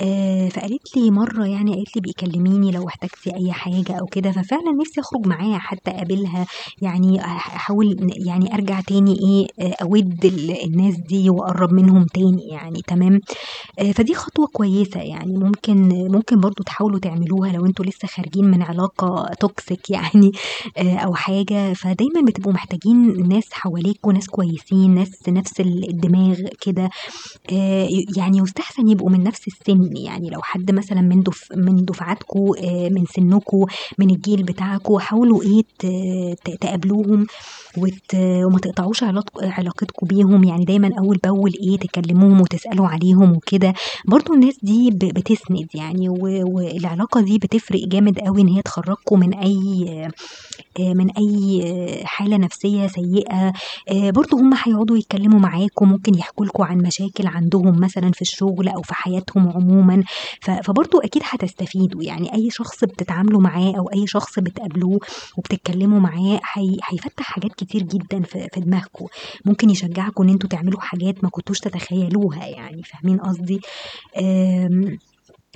[0.02, 4.32] آآ فقالت لي مرّة يعني قالت لي: "ابقي كلميني لو احتجتِ أي حاجة أو كده."
[4.32, 6.46] ففعلًا نِفْسي أخرج معاها حتى أقابلها،
[6.82, 7.96] يعني أح أحاول
[8.28, 13.20] يعني أرجع تاني إيه، آآ أوِد ال الناس دي وأقرّب منهم تاني يعني، تمام؟
[13.80, 15.38] آآ فدي خطوة كويسة يعني.
[15.38, 20.32] ممكن ممكن برضه تحاولوا تعملوها لو أنتم لسه خارجين من علاقة toxic يعني
[20.78, 26.90] أو حاجة، فدايمًا بتبقوا محتاجين ناس حواليكم، ناس كويسين، ناس نفس ال الدماغ كده،
[28.18, 32.90] يعني يُستحسن يبقوا من نفس السِن، يعني لو حد مثلًا من دف من دفعتكم آآ
[32.90, 33.66] من سنكم،
[34.00, 35.44] من الجيل بتاعكم، حاولوا
[36.46, 37.26] ت تقابلوهم.
[37.78, 43.74] وت وما تقطعوش علاق علاقتكم بيهم، يعني دايمًا أول بأول إيه، تكلموهم وتسألوا عليهم وكده.
[44.08, 46.18] برضه الناس دي ب بتسند يعني و
[46.56, 49.86] والعلاقة دي بتفرق جامد أوي إن هي تخرّجكم من أي
[50.80, 51.62] آآ من أي
[52.06, 53.54] حالة نفسية سيئة.
[53.92, 58.68] آآ برضه هم هيقعدوا يتكلموا معاكم، ممكن يحكوا لكم عن مشاكل عندهم مثلًا في الشغل
[58.70, 60.04] أو في حياتهم عمومًا،
[60.42, 65.00] ف فبرضه أكيد هتستفيدوا، يعني أي شخص بتتعاملوا معاه أو أي شخص بتقابلوه
[65.38, 69.08] وبتتكلموا معاه هي هيفتح حاجات كتير جدًا في دماغكم،
[69.46, 73.62] ممكن يشجعكم إن أنتم تعملوا حاجات ما كنتوش تتخيلوها يعني، فاهمين قصدي؟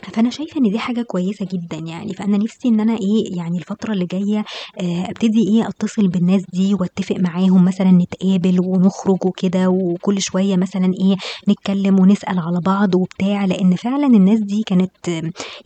[0.03, 3.93] فأنا شايفة إن دي حاجة كويسة جدًا يعني، فأنا نِفْسي إن أنا إيه، يعني الفترة
[3.93, 4.37] اللي جاية
[4.81, 10.85] آآ أبتدي إيه، أتصل بالناس دي وأتفق معاهم مثلًا نتقابل ونخرج وكده وكل شوية مثلًا
[11.01, 11.15] إيه،
[11.49, 14.91] نتكلم ونسأل على بعض وبتاع، لإن فعلًا الناس دي كانت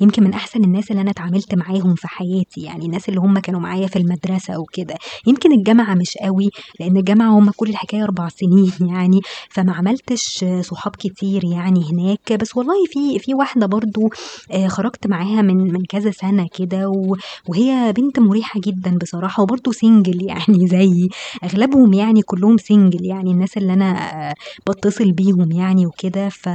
[0.02, 2.86] يمكن من أحسن الناس اللي أنا اتعاملت معاهم في حياتي، يعني.
[2.86, 4.96] الناس اللي هم كانوا معايا في المدرسة وكده.
[5.28, 9.20] يمكن الجامعة مش أوي، لإن الجامعة هم كل الحكاية 4 سنين يعني،
[9.52, 14.10] فما عملتش صحاب كتير يعني هناك، بس والله في في واحدة برضه
[14.67, 16.89] خرجت معاها من من كذا سَنة كده
[17.47, 21.10] وهي بنت مُريحة جدًا بصراحة وبرضه single يعني زيي،
[21.43, 24.34] أغلبهم يعني كلّهم single يعني الناس اللي أنا
[24.67, 26.49] باتصل بيهم يعني وكده، ف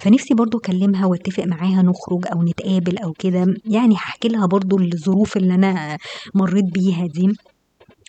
[0.00, 5.36] فنِفْسي برضه أكلمها وأتفق معاها نخرج أو نتقابل أو كده، يعني هاحكي لها برضه الظروف
[5.36, 5.98] اللي أنا
[6.34, 7.28] مرّيت بيها دي.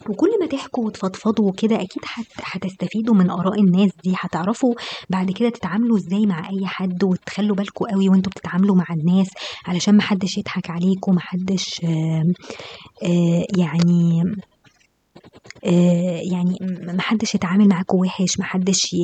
[0.10, 4.74] وكل ما تحكوا وتفضفضوا وكده أكيد هت هتستفيدوا من آراء الناس دي، هتعرفوا
[5.10, 9.28] بعد كده تتعاملوا إزاي مع أي حد وتخلّوا بالكم أوي وأنتم بتتعاملوا مع الناس،
[9.66, 12.34] علشان ما حدش يضحك عليكم، ما حدش آمم
[13.04, 14.24] آآ يعني
[15.66, 18.98] آآ يعني م ما حدش يتعامل معاكم وِحِش، ما حدش ي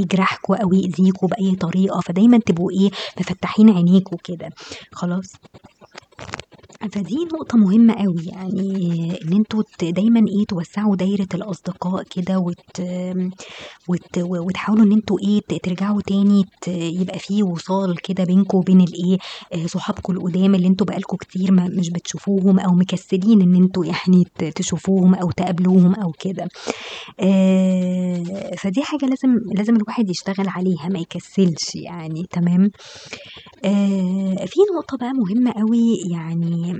[0.00, 4.48] يجرحكم أو يأذيكم بأي طريقة، فدايمًا تبقوا إيه، مفتّحين عينيكم كده،
[4.92, 5.38] خلاص؟
[6.92, 12.80] فدي نقطة مهمة أوي، يعني إن أنتم ت دايمًا إيه، توسّعوا دايرة الأصدقاء كده وت
[13.88, 19.18] وت وتحاولوا إن أنتم إيه، ترجعوا تاني ت يبقى في وصال كده بينكم وبين الإيه،
[19.54, 23.84] آآ صحابكم القُدام اللي أنتم بقى لكم كتير ما مش بتشوفوهم أو مكسّلين إن أنتم
[23.84, 24.24] يعني
[24.56, 26.48] تشوفوهم أو تقابلوهم أو كده.
[27.20, 32.70] آآ فدي حاجة لازم لازم الواحد يشتغل عليها ما يكسّلش يعني، تمام؟
[33.64, 36.77] آآ في نقطة بقى مهمة أوي يعني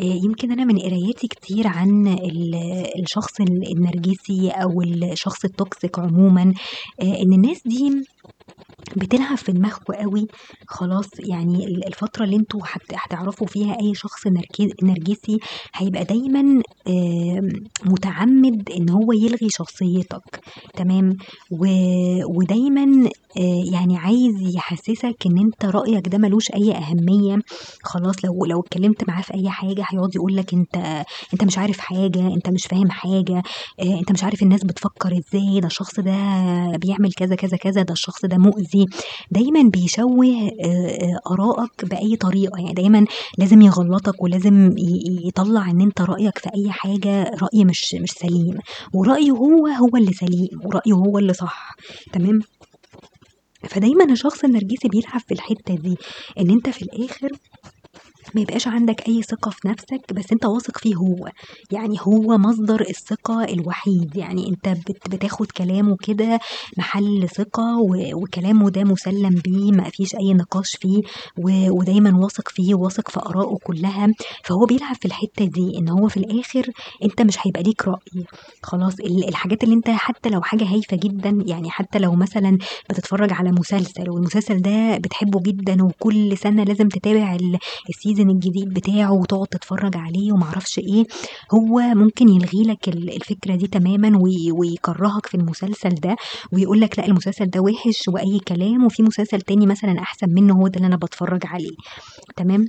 [0.00, 2.54] يمكن أنا من قراياتي كتير عن ال
[3.02, 4.70] الشخص ال النرجسي أو
[5.12, 6.42] الشخص الtoxic عمومًا،
[7.02, 7.90] آآ إن الناس دي
[8.96, 10.28] بتلعب في دماغكم أوي،
[10.66, 14.26] خلاص؟ يعني ال الفترة اللي هت هتعرفوا فيها أي شخص
[14.82, 15.38] نرجسي
[15.74, 16.62] هيبقى دايمًا
[17.86, 20.40] مُتعمِّد إن هو يلغي شخصيتك،
[20.76, 21.16] تمام؟
[22.36, 27.36] ودايمًا آآ يعني عايز يحسّسك إن أنت رأيك ده ما لوش أي أهمية،
[27.82, 30.76] خلاص؟ لو لو اتكلمت معاه في أي حاجة هيقعد يقول لك أنت
[31.32, 33.42] أنت مش عارف حاجة، أنت مش فاهم حاجة،
[33.80, 36.12] آآ أنت مش عارف الناس بتفكّر إزاي، ده الشخص ده
[36.82, 38.69] بيعمل كذا، كذا، كذا، ده الشخص ده مؤذي،
[39.30, 40.26] دايمًا بيشوّه
[40.64, 43.04] آآ آرائك بأي طريقة، يعني دايمًا
[43.38, 44.74] لازم يغلّطك ولازم
[45.26, 48.54] يطلّع إن أنت رأيك في أي حاجة رأي مش مش سليم،
[48.94, 51.74] ورأيه هو، هو اللي سليم ورأيه هو اللي صح،
[52.12, 52.44] تمام؟
[53.70, 55.96] فدايمًا الشخص النرجسي بيلعب في الحتّة دي،
[56.40, 57.28] إن أنت في الآخر
[58.34, 61.28] ما يبقاش عندك أي ثقة في نفسك بس أنت واثق فيه هو،
[61.70, 66.38] يعني هو مصدر الثقة الوحيد، يعني أنت بت بتاخد كلامه كده
[66.78, 67.76] محل ثقة
[68.14, 71.00] وكلامه ده مُسَلَّم بيه ما فيش أي نقاش فيه
[71.70, 74.08] ودايمًا واثق فيه وواثق في آرائه كلها،
[74.44, 76.66] فهو بيلعب في الحتة دي إن هو في الآخر
[77.04, 78.24] أنت مش هيبقى ليك رأي.
[78.62, 82.58] خلاص ال الحاجات اللي أنت حتى لو حاجة هايفة جدًا يعني حتى لو مثلًا
[82.90, 87.58] بتتفرج على مسلسل والمسلسل ده بتحبه جدًا وكل سنة لازم تتابع ال
[88.20, 91.04] الseason الجديد بتاعه وتقعد تتفرج عليه وما أعرفش إيه،
[91.54, 96.16] هو ممكن يلغي لك ال الفكرة دي تمامًا وي ويكرهك في المسلسل ده
[96.52, 100.66] ويقول لك لأ المسلسل ده وِحِش وأي كلام وفي مسلسل تاني مثلًا أحسن منه هو
[100.68, 101.76] ده اللي أنا باتفرج عليه
[102.36, 102.64] تمام؟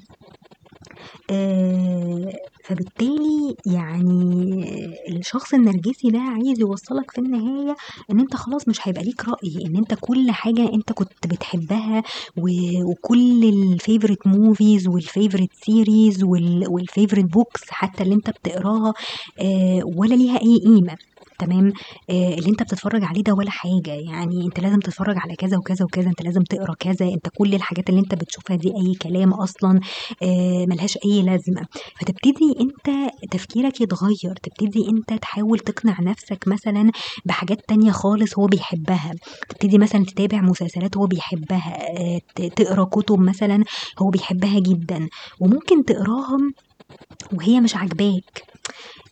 [1.32, 2.32] آآ
[2.66, 4.66] فبالتالي يعني
[5.10, 7.76] الشخص النرجسي ده عايز يوصّلك في النهاية
[8.12, 12.04] إن أنت خلاص مش هيبقى ليك رأي، إن أنت كل حاجة أنت كنت بتحبها
[12.38, 18.94] وكل الfavorite movies والfavorite series وال والfavorite books حتى اللي أنت بتقراها
[19.42, 20.98] آآ ولا ليها أي قيمة.
[21.46, 21.66] تمام،
[22.10, 25.86] آآ اللي أنت بتتفرج عليه ده ولا حاجة، يعني أنت لازم تتفرج على كذا وكذا
[25.86, 29.80] وكذا، أنت لازم تقرأ كذا، أنت كل الحاجات اللي أنت بتشوفها دي أي كلام أصلًا
[30.24, 31.64] آآ ما لهاش أي لازمة،
[32.02, 36.92] فتبتدي أنت تفكيرك يتغيّر، تبتدي أنت تحاول تقنع نفسك مثلًا
[37.26, 39.12] بحاجات تانية خالص هو بيحبها،
[39.50, 41.78] تبتدي مثلًا تتابع مسلسلات هو بيحبها،
[42.36, 43.64] ت تقرأ كُتب مثلًا
[44.02, 45.08] هو بيحبها جدًا.
[45.40, 46.38] وممكن تقراها
[47.34, 48.46] وهي مش عاجباك.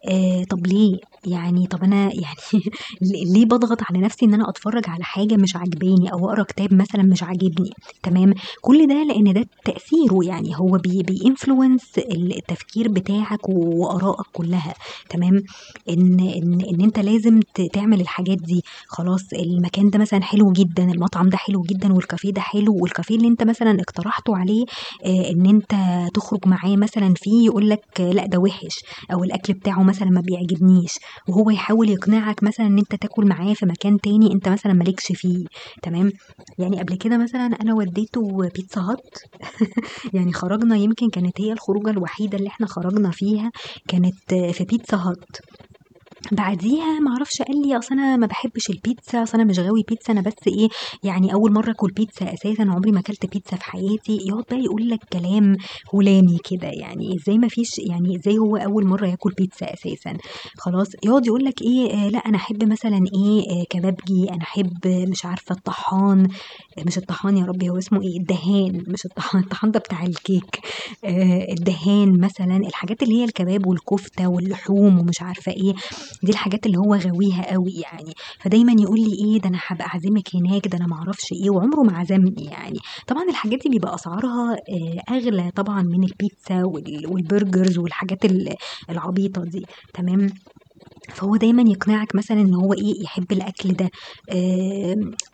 [0.08, 2.64] آآ طب ليه؟ يعني طب أنا يعني
[3.36, 7.04] ليه باضغط على نفسي إن أنا أتفرج على حاجة مش عاجباني أو أقرأ كتاب مثلًا
[7.04, 7.70] مش عاجبني؟
[8.04, 11.04] تمام، كل ده لإن ده تأثيره يعني هو بي
[12.38, 14.74] التفكير بتاعك وآرائك كلها.
[15.10, 15.42] تمام،
[15.90, 17.40] إن إن إن أنت لازم
[17.74, 22.42] تعمل الحاجات دي، خلاص المكان ده مثلًا حلو جدًا، المطعم ده حلو جدًا والكافيه ده
[22.42, 24.66] حلو والكافيه اللي أنت مثلًا اقترحته عليه
[25.06, 25.72] آآ إن أنت
[26.16, 28.80] تخرج معاه مثلًا فيه يقول لك لأ ده وِحِش
[29.14, 30.94] أو الأكل بتاعه مثلًا ما بيعجبنيش
[31.28, 35.08] وهو يحاول يقنعك مثلًا إن أنت تاكل معاه في مكان تاني أنت مثلًا ما لكش
[35.16, 35.48] فيه
[35.84, 36.12] تمام،
[36.58, 39.26] يعني قبل كده مثلًا أنا وديته Pizza Hut
[40.14, 43.52] يعني خرجنا يمكن كانت هي الخروجة الوحيدة اللي إحنا خرجنا فيها
[43.88, 45.42] كانت في Pizza Hut
[46.32, 50.14] بعديها ما أعرفش قال لي أصل أنا ما باحبش البيتزا، أصل أنا مش غاوي بيتزا
[50.14, 50.68] أنا بس إيه
[51.04, 54.90] يعني أول مرة آكل بيتزا أساسًا عمري ما كلت بيتزا في حياتي، يقعد بقى يقول
[54.90, 55.58] لك كلام
[55.94, 60.18] هلامي كده يعني إزاي ما فيش يعني إزاي هو أول مرة ياكل بيتزا أساسًا؟
[60.58, 65.26] خلاص، يقعد يقول لك إيه آآ لأ أنا أحب مثلًا إيه كبابجي، أنا أحب مش
[65.26, 66.28] عارفة الطحّان
[66.86, 70.60] مش الطحّان يا ربي هو اسمه إيه؟ الدهان مش الطحّان، الطحّان ده بتاع الكيك
[71.06, 75.74] آآ الدهان مثلًا، الحاجات اللي هي الكباب والكفتة واللحوم ومش عارفة إيه،
[76.24, 80.28] دي الحاجات اللي هو غاويها أوي يعني، فدايمًا يقول لي إيه ده أنا هابقى أعزمِك
[80.36, 81.50] هناك، ده أنا ما أعرفش إيه.
[81.52, 87.04] وعمره ما عزمني يعني، طبعًا الحاجات دي بيبقى أسعارها آآ أغلى طبعًا من البيتزا وال
[87.08, 88.56] وال burgers والحاجات ال
[88.90, 89.66] العبيطة دي.
[89.94, 90.40] تمام،
[91.16, 93.90] فهو دايمًا يقنعك مثلًا إن هو إيه يحب الأكل ده.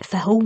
[0.06, 0.42] فهو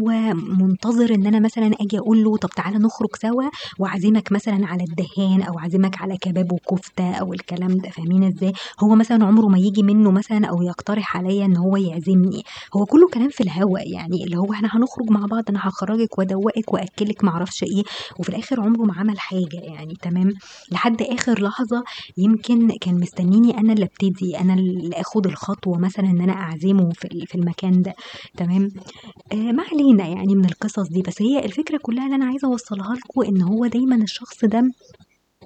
[0.59, 3.43] منتظر إن أنا مثلًا آجي أقول له طب تعالَ نخرج سوا
[3.79, 7.89] وأعزمك مثلًا على الدهان أو أعزمك على كباب وكفتة أو الكلام ده.
[7.89, 12.43] فاهمين إزاي؟ هو مثلًا عمره ما ييجي منه مثلًا أو يقترح عليَّ إن هو يعزمني،
[12.75, 16.73] هو كله كلام في الهوا يعني اللي هو إحنا هنخرج مع بعض أنا هاخرجِك وأدوّقِك
[16.73, 17.83] وأأكلِك ما أعرفش إيه،
[18.19, 20.29] وفي الآخر عمره ما عمل حاجة يعني تمام،
[20.71, 21.83] لحد آخر لحظة
[22.17, 27.07] يمكن كان مستنيني أنا اللي أبتدي، أنا اللي آخد الخطوة مثلًا إن أنا أعزمه في
[27.27, 27.93] في المكان ده
[28.37, 28.69] تمام،
[29.33, 32.95] آآ ما علينا يعني من القصص دي، بس هي الفكرة كلها اللي أنا عايزة أوصّلها
[32.95, 34.63] لكم إن هو دايمًا الشخص ده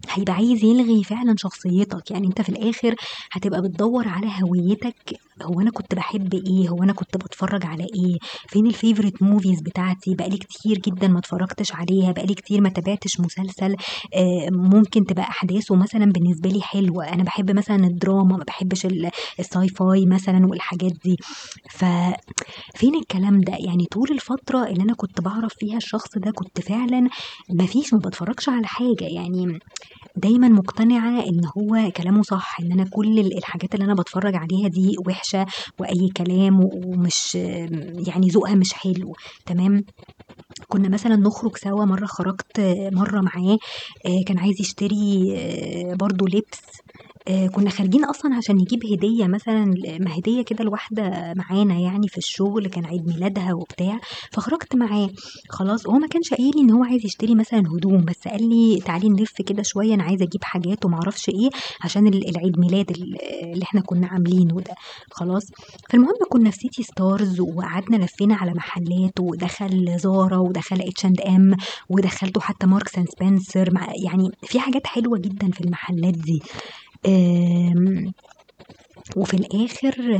[0.09, 2.95] هيبقى عايز يلغي فعلًا شخصيتك، يعني أنت في الآخر
[3.31, 4.95] هتبقى بتدوّر على هويتك،
[5.41, 8.17] هو أنا كنت باحب إيه، هو أنا كنت باتفرج على إيه،
[8.47, 12.69] فين الfavorite movies بتاعتي، بقى لي كتير جدًا ما اتفرجتش عليها، بقى لي كتير ما
[12.69, 13.75] تابعتش مسلسل
[14.15, 19.09] آآ ممكن تبقى أحداثه مثلًا بالنسبة لي حلوة، أنا باحب مثلًا الدراما ما باحبش ال
[19.41, 21.15] الsci-fi مثلًا والحاجات دي،
[21.71, 21.85] ف
[22.75, 27.07] فين الكلام ده؟ يعني طول الفترة اللي أنا كنت باعرف فيها الشخص ده كنت فعلًا
[27.49, 29.59] ما فيش ما باتفرجش على حاجة، يعني
[30.17, 34.67] دايمًا مقتنعة إن هو كلامه صح، إن أنا كل ال الحاجات اللي أنا باتفرج عليها
[34.69, 35.45] دي وِحشة
[35.79, 37.35] وأي كلام ومش
[38.07, 39.85] يعني ذوقها مش حلو تمام،
[40.67, 42.59] كنا مثلًا نخرج سوا مرة خرجت
[42.93, 43.57] مرة معاه
[44.07, 45.25] آآ كان عايز يشتري
[45.99, 46.83] برضه لبس
[47.27, 49.65] آآ كنا خارجين أصلًا عشان نجيب هدية مثلًا
[49.99, 53.99] ما هدية كده لواحدة معانا يعني في الشغل كان عيد ميلادها وبتاع،
[54.33, 55.09] فخرجت معاه.
[55.49, 58.79] خلاص، هو ما كانش قايل لي إن هو عايز يشتري مثلًا هدوم، بس قال لي
[58.85, 61.49] تعالي نلِف كده شوية أنا عايز أجيب حاجات وما أعرفش إيه
[61.83, 63.03] عشان ال العيد ميلاد ال
[63.53, 64.73] اللي إحنا كنا عاملينه ده.
[65.11, 65.43] خلاص،
[65.89, 71.55] فالمهم كنا في city stars وقعدنا لفينا على محلات ودخل زارا ودخل H&M
[71.89, 73.73] ودخّلته حتى and Spencer.
[73.73, 76.39] مع يعني في حاجات حلوة جدًا في المحلات دي.
[77.05, 78.13] آمم
[79.15, 80.17] وفي الآخر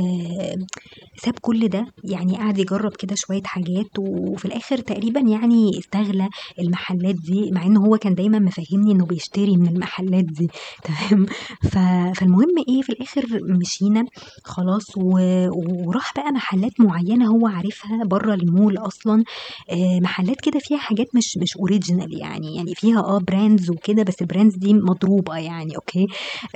[1.16, 6.28] ساب كل ده، يعني قعد يجرّب كده شوية حاجات وفي الآخر تقريبًا يعني استغلى
[6.60, 10.48] المحلات دي، مع إن هو كان دايمًا مفهّمني إنه بيشتري من المحلات دي.
[10.84, 11.26] تمام،
[11.72, 13.26] فالمهم إيه في الآخر
[13.60, 14.04] مشينا
[14.44, 19.24] خلاص وراح بقى محلات معيّنة هو عارفها برّه المول أصلًا،
[19.70, 24.14] آآ محلات كده فيها حاجات مش مش original يعني، يعني فيها آه brands وكده بس
[24.22, 26.06] الbrands دي مضروبة يعني أوكي،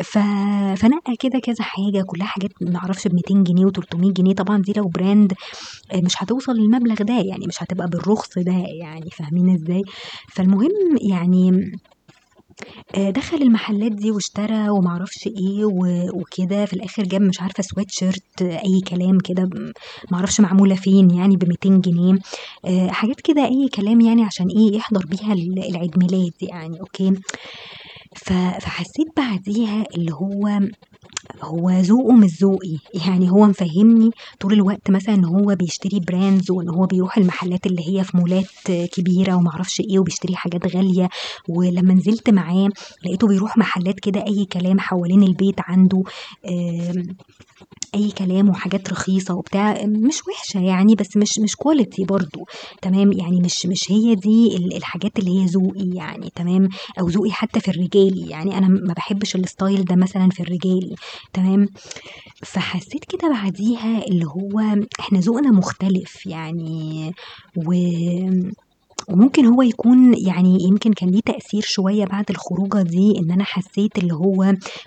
[0.05, 4.93] فنقّى كده كذا حاجة كلّها حاجات ما أعرفش ب200 جنيه و300 جنيه طبعًا دي لو
[4.99, 5.35] brand
[6.05, 8.53] مش هتوصل للمبلغ ده، يعني مش هتبقى بالرخص ده
[8.83, 9.83] يعني فاهمين إزاي؟
[10.37, 10.71] فالمهم
[11.11, 11.53] يعني
[12.97, 15.87] آآ دخل المحلات دي واشترى وما أعرفش إيه و
[16.21, 19.55] وكده، في الآخر جاب مش عارفة sweatshirt أي كلام كده ب
[20.11, 22.15] ما أعرفش معمولة فين يعني ب200 جنيه،
[22.67, 27.11] آآ حاجات كده أي كلام يعني عشان إيه يحضر بيها ال العيد ميلاد يعني أوكي،
[28.17, 30.61] ف فحسيت بعديها اللي هو
[31.43, 34.11] هو ذوقه مش ذوقي، يعني هو مفهّمني
[34.41, 38.51] طول الوقت مثلًا إن هو بيشتري brands وإن هو بيروح المحلات اللي هي في مولات
[38.93, 41.09] كبيرة وما أعرفش إيه وبيشتري حاجات غالية،
[41.49, 42.69] ولمّا نزلت معاه
[43.07, 46.03] لقيته بيروح محلات كده أي كلام حوالين البيت عنده
[47.95, 52.45] أي كلام وحاجات رخيصة وبتاع، مش وِحشة يعني بس مش مش quality برضه.
[52.83, 56.69] تمام، يعني مش مش هي دي ال الحاجات اللي هي ذوقي يعني تمام،
[57.01, 60.95] أو ذوقي حتى في الرجالي، يعني أنا ما باحبش الstyle ده مثلًا في الرجالي.
[61.33, 61.69] تمام،
[62.47, 64.61] فحسيت كده بعديها اللي هو
[65.01, 67.13] إحنا ذوقنا مختلف يعني
[67.57, 67.73] و
[69.11, 73.99] وممكن هو يكون يعني يمكن كان ليه تأثير شوية بعد الخروجة دي إن أنا حسيت
[73.99, 74.43] اللي هو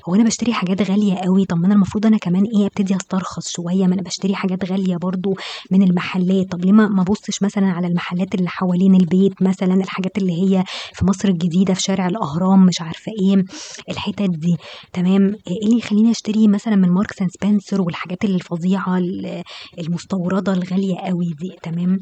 [0.10, 3.48] هو أنا باشتري حاجات غالية أوي، طب ما أنا المفروض أنا كمان إيه أبتدي أسترخص
[3.50, 5.34] شوية، ما أنا باشتري حاجات غالية برضه
[5.72, 10.34] من المحلات، طب ليه ما أبُصّش مثلًا على المحلات اللي حوالين البيت مثلًا، الحاجات اللي
[10.34, 13.44] هي في مصر الجديدة في شارع الأهرام مش عارفة إيه،
[13.90, 14.56] الحتت دي
[14.94, 19.42] تمام، إيه اللي يخلّيني أشتري مثلًا من Marks and Spencer والحاجات الفظيعة ال
[19.80, 21.98] المستوردة الغالية أوي دي تمام،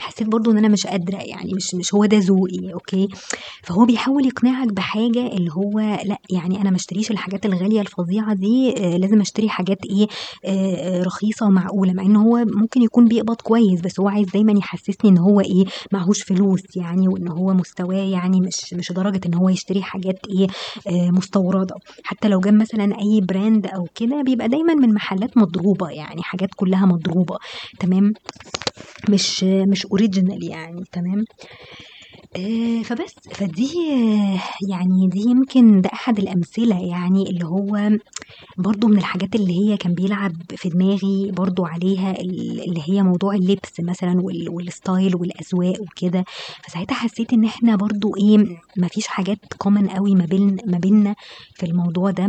[0.00, 3.08] حسيت برضه إن أنا مش قادرة يعني مش مش هو ده ذوقي أوكي،
[3.64, 8.74] فهو بيحاول يقنعك بحاجة اللي هو لأ، يعني أنا ما اشتريش الحاجات الغالية الفظيعة دي
[8.78, 10.06] آآ لازم أشتري حاجات إيه
[10.44, 15.10] آآ رخيصة ومعقولة، مع إن هو ممكن يكون بيقبض كويس بس هو عايز دايمًا يحسسني
[15.10, 19.48] إن هو إيه معهوش فلوس يعني، وإن هو مستواه يعني مش مش لدرجة إن هو
[19.48, 20.18] يشتري حاجات
[20.86, 25.88] آآ مستوردة، حتى لو جاب مثلًا أي brand أو كده بيبقى دايمًا من محلات مضروبة،
[25.90, 27.36] يعني حاجات كلّها مضروبة.
[27.80, 28.14] تمام،
[29.08, 31.24] مش مش original يعني تمام،
[32.36, 33.68] آآ فبس، فدي
[34.70, 37.90] يعني دي يمكن ده أحد الأمثلة يعني اللي هو
[38.58, 43.34] برضه من الحاجات اللي هي كان بيلعب في دماغي برضه عليها ال اللي هي موضوع
[43.34, 46.24] اللبس مثلًا وال والstyle والأذواق وكده،
[46.68, 48.38] فساعتها حسيت إن إحنا برضه إيه
[48.76, 51.14] ما فيش حاجات common أوي ما بين ما بيننا
[51.54, 52.28] في الموضوع ده،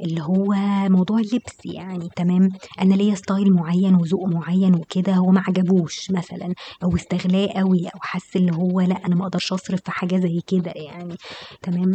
[0.00, 0.54] اللي هو
[0.90, 2.50] موضوع اللبس يعني تمام،
[2.82, 8.00] أنا ليّا style معيّن وذوق معيّن وكده هو ما عجبوش مثلًا أو استغلاه أوي أو
[8.02, 11.16] حَس اللي هو لأ، أنا ما أصرف في حاجة زي كده يعني
[11.62, 11.92] تمام،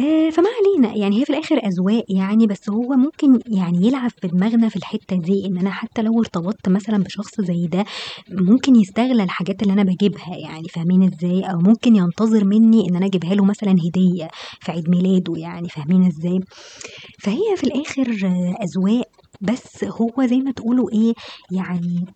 [0.00, 3.28] آآ فما علينا، يعني هي في الآخر أذواق يعني، بس هو ممكن
[3.58, 7.66] يعني يلعب في دماغنا في الحتة دي، إن أنا حتى لو ارتبطت مثلًا بشخص زي
[7.72, 7.84] ده
[8.30, 13.06] ممكن يستغلى الحاجات اللي أنا باجيبها يعني فاهمين إزاي، أو ممكن ينتظر منّي إن أنا
[13.06, 14.28] أجيبها له مثلًا هدية
[14.60, 16.40] في عيد ميلاده يعني فاهمين إزاي،
[17.24, 18.08] فهي في الآخر
[18.64, 19.08] أذواق
[19.42, 21.14] بس هو زي ما تقولوا إيه
[21.50, 22.08] يعني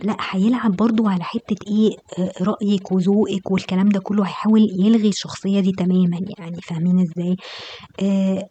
[0.00, 5.60] لأ، هيلعب برضه على حتة إيه آآ رأيِك وذوقِك والكلام ده كلّه، هيحاول يلغي الشخصية
[5.60, 7.36] دي تمامًا يعني فاهمين إزاي،
[8.02, 8.48] آآ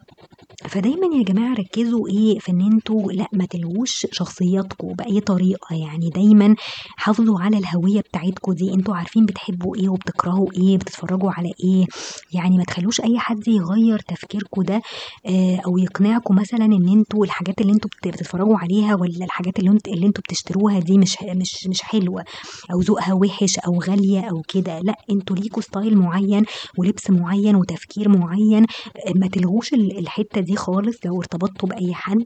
[0.60, 6.10] فدايمًا يا جماعة ركّزوا إيه في إن أنتم لأ، ما تلغوش شخصياتكم بأي طريقة، يعني
[6.10, 6.54] دايمًا
[6.96, 11.84] حافظوا على الهوية بتاعتكم دي، أنتم عارفين بتحبوا إيه وبتكرهوا إيه، بتتفرّجوا على إيه،
[12.34, 14.82] يعني ما تخلّوش أي حد يغيّر تفكيركم ده
[15.26, 19.88] آآ أو يقنعكم مثلًا إن أنتم الحاجات اللي بت بتتفرّجوا عليها والّا الحاجات اللي أنت
[19.88, 22.24] اللي أنتم بتشتروها دي مش مش مش حلوة
[22.72, 26.44] أو ذوقها وِحِش أو غالية أو كده، لأ، أنتم ليكم style معيّن
[26.78, 28.66] ولبس معيّن وتفكير معيّن،
[29.16, 32.24] ما تلغوش ال الحتة دي خالص لو ارتبطتوا بأي حد.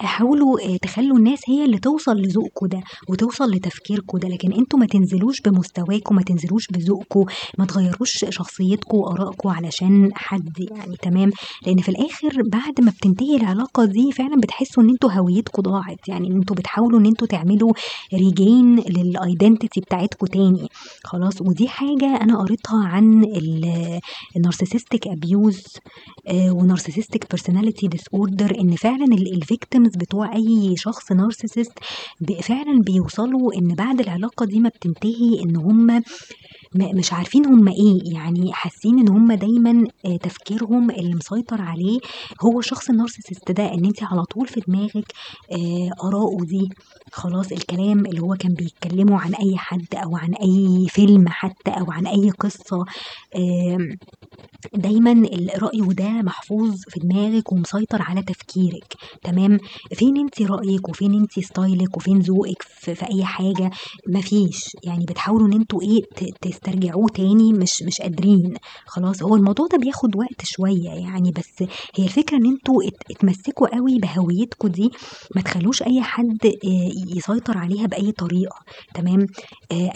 [0.00, 5.40] حاولوا تخلّوا الناس هي اللي توصل لذوقكم ده، وتوصل لتفكيركم ده، لكن أنتم ما تنزلوش
[5.40, 7.24] بمستواكم، ما تنزلوش بذوقكم،
[7.58, 11.30] ما تغيّروش شخصيتكم وآرائكم علشان حد يعني تمام،
[11.66, 16.28] لإن في الآخر بعد ما بتنتهي العلاقة دي فعلًا بتحسّوا إن أنتم هويتكم ضاعت، يعني
[16.28, 17.72] أنتم بتحاولوا إن أنتم تعملوا
[18.14, 20.68] regain للidentity بتاعتكم تاني.
[21.04, 24.00] خلاص، ودي حاجة أنا قريتها عن ال
[24.38, 25.78] الnarcissistic abuse
[26.28, 29.40] آآ وnarcissistic personality disorder إن فعلًا ال
[29.88, 31.12] الvictims بتوع أي شخص
[32.20, 36.02] ب فعلًا بيوصلوا إن بعد العلاقة دي ما بتنتهي إن هُم
[36.98, 41.98] مش عارفين هُم إيه، يعني حاسين إن هُم دايمًا آآ تفكيرهم اللي مسيطر عليه
[42.44, 45.12] هو الشخص narcissist ده، إن أنتِ على طول في دماغِك
[45.52, 46.74] آآ آراءه دي،
[47.12, 51.92] خلاص الكلام اللي هو كان بيتكلمه عن أي حد أو عن أي فيلم حتى أو
[51.92, 52.06] عن
[52.40, 52.84] قصة
[53.36, 53.98] آمم
[54.74, 58.94] دايمًا ال رأيه ده محفوظ في دماغِك ومسيطر على تفكيرِك.
[59.22, 59.58] تمام،
[59.94, 63.70] فين أنتِ رأيِك وفين أنتِ style ِك وفين ذوقِك في في أي حاجة،
[64.06, 68.54] ما فيش، يعني بتحاولوا أنتم إيه ت تسترجعوه تاني مش مش قادرين،
[68.86, 73.78] خلاص هو الموضوع ده بياخد وقت شوية يعني، بس هي الفكرة إن أنتم ات اتمسكوا
[73.78, 74.90] أوي بهويتكم دي،
[75.36, 76.38] ما تخلّوش أي حد
[77.16, 78.56] يسيطر عليها بأي طريقة.
[78.94, 79.26] تمام،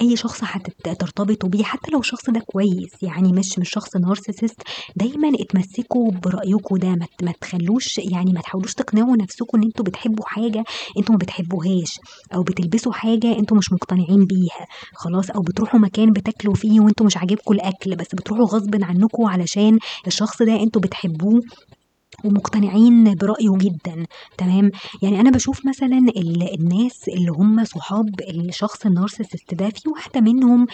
[0.01, 3.03] أي شخص هتت ترتبطوا بيه حتى لو الشخص ده كويس.
[3.03, 4.62] يعني مش مش شخص narcissist
[4.97, 6.89] دايمًا اتمسكوا برأيكم ده،
[7.23, 10.64] ما تخلّوش يعني ما تحاولوش تقنعوا نفسكم إن أنتم بتحبوا حاجة
[10.99, 11.99] أنتم ما بتحبوهاش،
[12.35, 17.16] أو بتلبسوا حاجة أنتم مش مقتنعين بيها، خلاص، أو بتروحوا مكان بتاكلوا فيه وأنتم مش
[17.16, 21.41] عاجبكم الأكل، بس بتروحوا غصبٍ عنكم علشان الشخص ده أنتم بتحبوه
[22.25, 24.07] ومقتنعين برأيه جدًا
[24.39, 24.71] تمام،
[25.03, 30.67] يعني أنا باشوف مثلًا ال الناس اللي هُم صحاب الشخص النارسيسست ده في واحدة منهم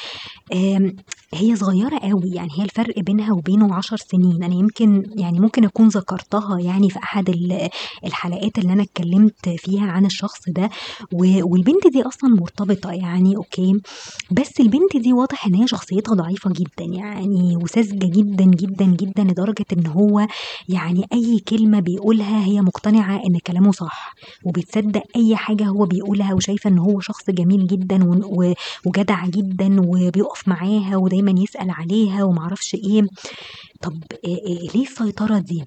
[1.34, 5.88] هي صغيرة أوي، يعني هي الفرق بينها وبينه 10 سنين، أنا يمكن يعني ممكن أكون
[5.88, 6.98] ذكرتها يعني في
[7.30, 7.68] ال
[8.04, 10.70] الحلقات اللي أنا اتكلمت فيها عن الشخص ده،
[11.44, 13.72] والبنت دي أصلًا مرتبطة يعني أوكي،
[14.30, 19.64] بس البنت دي واضح إن هي شخصيتها ضعيفة جدًا يعني وساذجة جدًا، جدًا، جدًا لدرجة
[19.72, 20.26] إن هو
[20.68, 24.14] يعني أي كلمة بيقولها هي مقتنعة إن كلامه صح،
[24.44, 28.04] وبتصدق أي حاجة هو بيقولها وشايفة إن هو شخص جميل جدًا
[28.86, 33.02] وجدع جدًا وبيقف معاها ودايمًا يسأل عليها وما أعرفش إيه،
[33.82, 34.02] طب
[34.74, 35.64] ليه السيطرة دي؟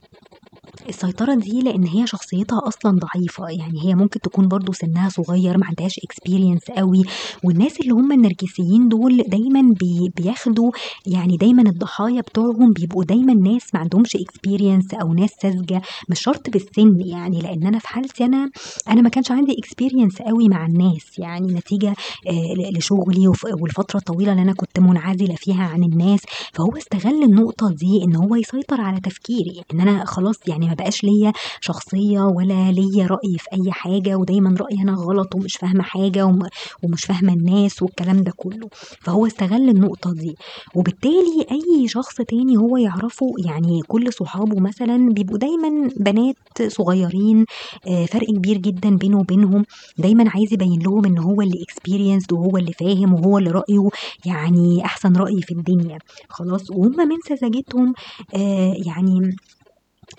[0.90, 5.66] السيطرة دي لإن هي شخصيتها أصلًا ضعيفة، يعني هي ممكن تكون برضه سنها صغير ما
[5.66, 7.02] عندهاش experience أوي،
[7.44, 10.72] والناس اللي هُم النرجسيين دول دايمًا بي بياخدوا
[11.06, 16.50] يعني دايمًا الضحايا بتوعهم بيبقوا دايمًا ناس ما عندهمش experience أو ناس ساذجة، مش شرط
[16.50, 18.50] بالسن يعني، لإن أنا في حالتي أنا،
[18.90, 21.90] أنا ما كانش عندي experience أوي مع الناس، يعني نتيجة
[22.28, 26.20] آآ ل لشغلي وف والفترة الطويلة اللي أنا كنت منعزلة فيها عن الناس،
[26.54, 31.04] فهو استغل النقطة دي إن هو يسيطر على تفكيري، إن أنا خلاص يعني ما بقاش
[31.04, 36.26] ليّا شخصية ولا ليّا رأي في أي حاجة ودايمًا رأيي أنا غلط ومش فاهمة حاجة
[36.26, 36.40] وم
[36.84, 38.70] ومش فاهمة الناس والكلام ده كله،
[39.06, 40.36] فهو استغل النقطة دي،
[40.76, 46.36] وبالتالي أي شخص تاني هو يعرفه يعني كل صحابه مثلًا بيبقوا دايمًا بنات
[46.68, 47.46] صغيرين
[47.88, 49.64] آآ فرق كبير جدًا بينه وبينهم،
[49.98, 53.90] دايمًا عايز يبين لهم إن هو اللي experienced وهو اللي فاهم وهو اللي رأيه
[54.26, 56.00] يعني أحسن رأي في الدنيا،
[56.30, 57.94] خلاص، وهُم من سذاجتهم
[58.36, 59.38] آآ يعني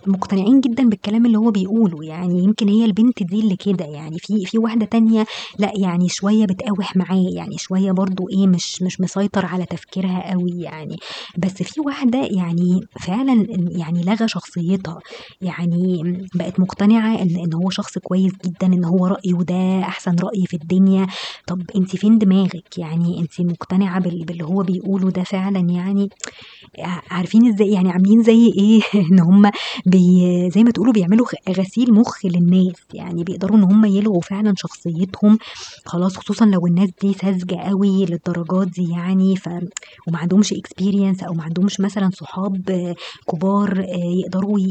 [0.07, 3.85] مقتنعين جدًا بالكلام اللي هو بيقوله، يعني يمكن هي البنت دي اللي كده.
[3.85, 5.25] يعني، في في واحدة تانية
[5.59, 10.51] لأ يعني شوية بتقاوح معاه، يعني شوية برضه إيه مش مش مسيطر على تفكيرها أوي
[10.61, 10.97] يعني،
[11.39, 13.47] بس في واحدة يعني فعلًا
[13.79, 14.99] يعني لغى شخصيتها،
[15.41, 16.03] يعني
[16.35, 20.55] بقت مقتنعة إن إن هو شخص كويس جدًا، إن هو رأيه ده أحسن رأي في
[20.57, 21.07] الدنيا،
[21.47, 26.09] طب أنتِ فين دماغِك؟ يعني أنتِ مقتنعة بال باللي هو بيقوله ده فعلًا يعني؟
[27.11, 28.81] عارفين إزاي؟ يعني عاملين زي إيه؟
[29.13, 29.51] إن هُم
[29.93, 35.38] بي زي ما تقولوا بيعملوا غسيل مُخ للناس، يعني بيقدروا إن هُم يلغوا فعلًا شخصيتهم،
[35.86, 39.49] خلاص خصوصًا لو الناس دي ساذجة أوي للدرجات دي يعني، ف
[40.09, 42.62] وما عندهمش experience أو ما عندهمش مثلًا صحاب
[43.32, 43.86] كبار آآ
[44.24, 44.64] يقدروا ي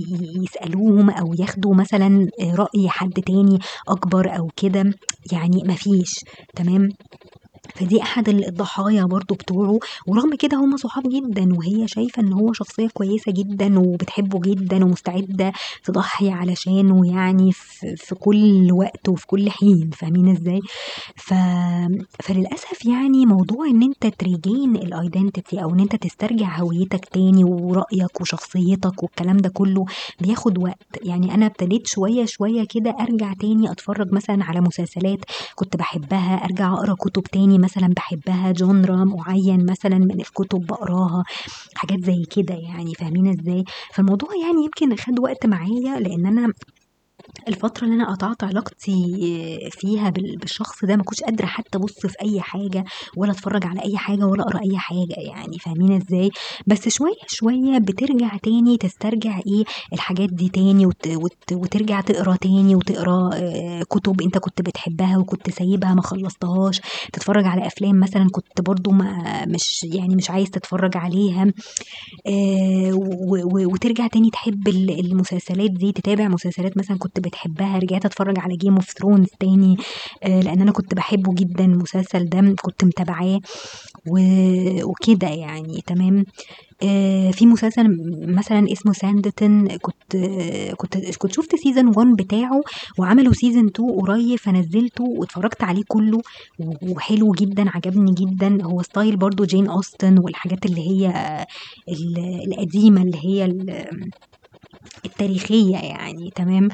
[0.43, 3.59] يسألوهم أو ياخدوا مثلًا آآ رأي حد تاني
[3.89, 4.83] أكبر أو كده،
[5.31, 6.25] يعني ما فيش.
[6.55, 6.95] تمام،
[7.75, 12.87] فدي ال الضحايا برضه بتوعه، ورغم كده هُم صحاب جدًا وهي شايفة إن هو شخصية
[12.93, 15.51] كويسة جدًا وبتحبه جدًا ومستعدة
[15.83, 20.59] تضحي علشانه يعني في في كل وقت وفي كل حين، فاهمين إزاي؟
[21.17, 21.33] ف
[22.23, 29.03] فللأسف يعني موضوع إن أنت تregain الidentity أو إن أنت تسترجع هويتك تاني ورأيك وشخصيتك
[29.03, 29.85] والكلام ده كله
[30.21, 35.19] بياخد وقت، يعني أنا ابتديت شوية، شوية كده أرجع تاني أتفرج مثلًا على مسلسلات
[35.55, 41.23] كنت باحبها، أرجع أقرأ كتب تاني مثلًا باحبها genre معين مثلًا من الكتب باقراها،
[41.75, 43.63] حاجات زي كده يعني، فاهمين إزاي؟
[43.95, 46.53] فالموضوع يعني يمكن خد وقت معايا لإن أنا
[47.47, 48.93] الفترة اللي أنا قطعت علاقتي
[49.71, 52.83] فيها بال بالشخص ده ما كنتش قادرة حتى أبُص في أي حاجة
[53.17, 56.29] ولا أتفرّج على أي حاجة ولا أقرأ أي حاجة يعني فاهمين إزاي؟
[56.67, 59.63] بس شوية، شوية بترجع تاني تسترجع إيه،
[59.93, 65.49] الحاجات دي تاني وت وت وترجع تقرأ تاني وتقرأ آآ كُتب أنت كنت بتحبها وكنت
[65.49, 66.81] سايبها ما خلّصتهاش،
[67.13, 71.45] تتفرّج على أفلام مثلًا كنت برضه ما مش يعني مش عايز تتفرّج عليها
[72.93, 73.37] و
[73.73, 78.77] وترجع تاني تحب ال المسلسلات دي، تتابع مسلسلات مثلًا كنت بتحبها، رجعت أتفرّج على Game
[78.83, 79.75] of Thrones تاني
[80.23, 83.39] آآ لإن أنا كنت باحبه جدًا المسلسل ده، كنت متابعاه
[84.85, 86.25] وكده يعني تمام،
[86.83, 87.87] آآ في مسلسل
[88.39, 90.17] مثلًا اسمه Sanditon كنت
[90.77, 92.61] كنت كنت شُفت season 1 بتاعه
[92.99, 96.21] وعملوا season 2 قريب فنزّلته واتفرّجت عليه كُلّه
[96.59, 101.07] وحلو جدًا، عجبني جدًا، هو style برضه Jane Austen والحاجات اللي هي
[101.89, 102.19] ال
[102.53, 103.45] القديمة اللي هي
[105.05, 106.69] التاريخية يعني تمام،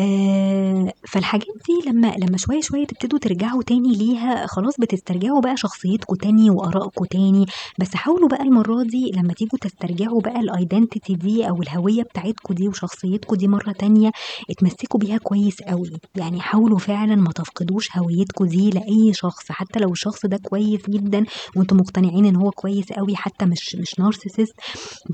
[0.00, 6.14] آآ فالحاجات دي لمّا لمّا شوية، شوية تبتدوا ترجعوا تاني ليها خلاص بتسترجعوا بقى شخصيتكم
[6.16, 7.46] تاني وآرائكم تاني،
[7.80, 12.68] بس حاولوا بقى المرّة دي لمّا تيجوا تسترجعوا بقى الidentity دي أو الهوية بتاعتكم دي
[12.68, 14.10] وشخصيتكم دي مرّة تانية،
[14.50, 19.92] اتمسكوا بيها كويس أوي، يعني حاولوا فعلًا ما تفقدوش هويتكم دي لأي شخص، حتى لو
[19.92, 21.24] الشخص ده كويس جدًا
[21.56, 24.52] وأنتم مقتنعين إن هو كويس أوي حتى مش مش narcissist.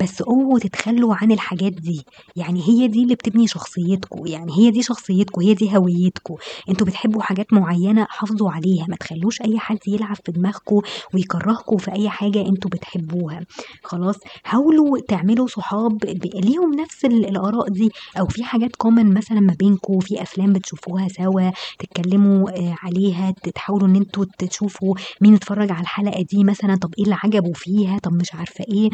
[0.01, 2.03] بس اوعوا تتخلّوا عن الحاجات دي،
[2.35, 6.35] يعني هي دي اللي بتبني شخصيتكم، يعني هي دي شخصيتكم، هي دي هويتكم،
[6.69, 10.81] أنتم بتحبوا حاجات معيّنة حافظوا عليها، ما تخلّوش أي حد يلعب في دماغكم
[11.13, 13.41] ويكرّهكم في أي حاجة أنتم بتحبوها،
[13.83, 16.03] خلاص؟ حاولوا تعملوا صحاب
[16.35, 17.89] ليهم نفس ال الآراء دي
[18.19, 21.49] أو في حاجات common مثلًا ما بينكم، في أفلام بتشوفوها سوا
[21.79, 27.03] تتكلّموا آآ عليها، تحاولوا إن أنتم تشوفوا مين اتفرّج على الحلقة دي مثلًا، طَب إيه
[27.03, 28.89] اللي عجبه فيها، طَب مش عارفة إيه،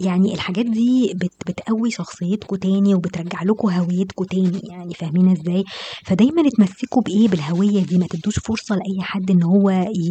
[0.00, 5.64] يعني الحاجات دي بت بتقوّي شخصيتكم تاني وبترجّع لكم هويتكم تاني يعني فاهمين إزاي؟
[6.06, 9.70] فدايمًا اتمسكوا بإيه، بالهوية دي، ما تدّوش فرصة لأي حد إن هو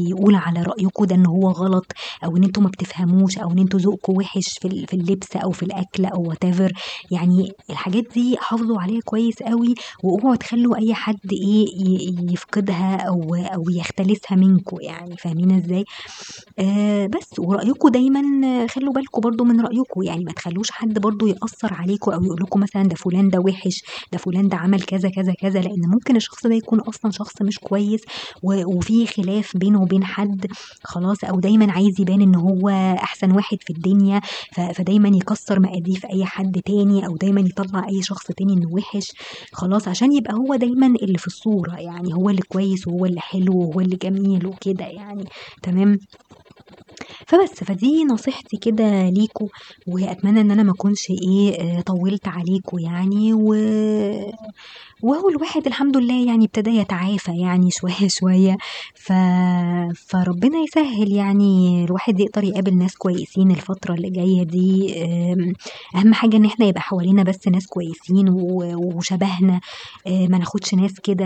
[0.10, 1.86] يقول على رأيكم ده إن هو غلط
[2.26, 5.64] أو إن أنتم ما بتفهموش أو إن أنتم ذوقكم وِحِش في في اللبس أو في
[5.64, 6.72] الأكل أو whatever
[7.12, 9.74] يعني الحاجات دي حافظوا عليها كويس أوي
[10.04, 11.66] وأوعوا تخلّوا أي حد ي
[12.34, 15.84] يفقدها أو أو يختلسها منكم يعني فاهمين إزاي؟
[16.60, 18.22] آآ بس، ورأيكم دايمًا
[18.68, 22.60] خلّوا بالكم برضه من رأيكم، يعني ما تخلّوش حد برضه يأثّر عليكم أو يقول لكم
[22.60, 26.48] مثلًا ده فلان ده وِحِش، ده فلان ده عمل كذا، كذا، كذا، لإن ممكن الشخص
[26.48, 28.02] ده يكون أصلًا شخص مش كويس
[28.44, 30.46] وفي خلاف بينه وبين حد
[30.84, 32.70] خلاص، أو دايمًا عايز يبان إن هو
[33.04, 34.22] أحسن واحد في الدنيا
[34.76, 39.14] فدايمًا يكسّر مقاديف أي حد تاني أو دايمًا يطلّع أي شخص تاني إنه وِحِش،
[39.54, 43.56] خلاص عشان يبقى هو دايمًا اللي في الصورة، يعني هو اللي كويس وهو اللي حلو
[43.58, 45.26] وهو اللي جميل وكده يعني
[45.64, 46.00] تمام؟
[47.28, 49.48] فبس، فدي نصيحتي كده ليكم
[49.88, 53.54] وأتمنى إن أنا ما أكونش إيه، آآ طوّلت عليكم يعني و
[55.04, 58.58] وأهو الواحد الحمد لله يعني ابتدى يتعافى يعني شوية، شوية.
[58.96, 59.14] ف
[60.08, 64.96] فربنا يسهّل يعني الواحد يقدر يقابل ناس كويسين الفترة اللي جاية دي،
[65.96, 68.64] أهم حاجة إن إحنا يبقى حوالينا بس ناس كويسين و
[68.98, 69.60] وشبهنا،
[70.08, 71.26] آآ ما ناخدش ناس كده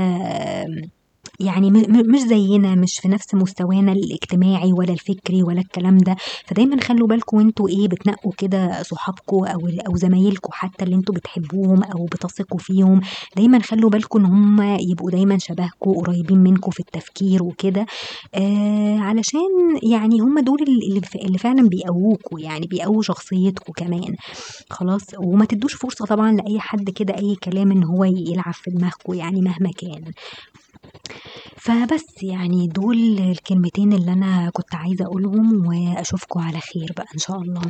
[1.39, 1.71] يعني
[2.11, 6.15] مش زيّنا، مش في نفس مستوانا الاجتماعي ولا الفكري ولا الكلام ده،
[6.47, 11.13] فدايمًا خلّوا بالكم وأنتم إيه، بتنقّوا كده صحابكم أو ال أو زمايلكم حتى اللي أنتم
[11.13, 13.01] بتحبوهم أو بتثقوا فيهم،
[13.35, 14.61] دايمًا خلّوا بالكم إن هم
[14.91, 17.85] يبقوا دايمًا شبهكم، قريبين منكم في التفكير وكده،
[18.35, 19.39] آآ علشان
[19.91, 24.15] يعني هم دول ال اللي اللي فعلًا بيقوّوكم، يعني بيقوّوا شخصيتكم كمان،
[24.69, 29.13] خلاص؟ وما تدّوش فرصة طبعًا لأي حد كده أي كلام إن هو يلعب في دماغكم
[29.13, 30.11] يعني مهما كان.
[31.57, 37.37] فبس يعني دول الكلمتين اللي أنا كنت عايزة أقولهم وأشوفكم على خير بقى إن شاء
[37.41, 37.61] الله.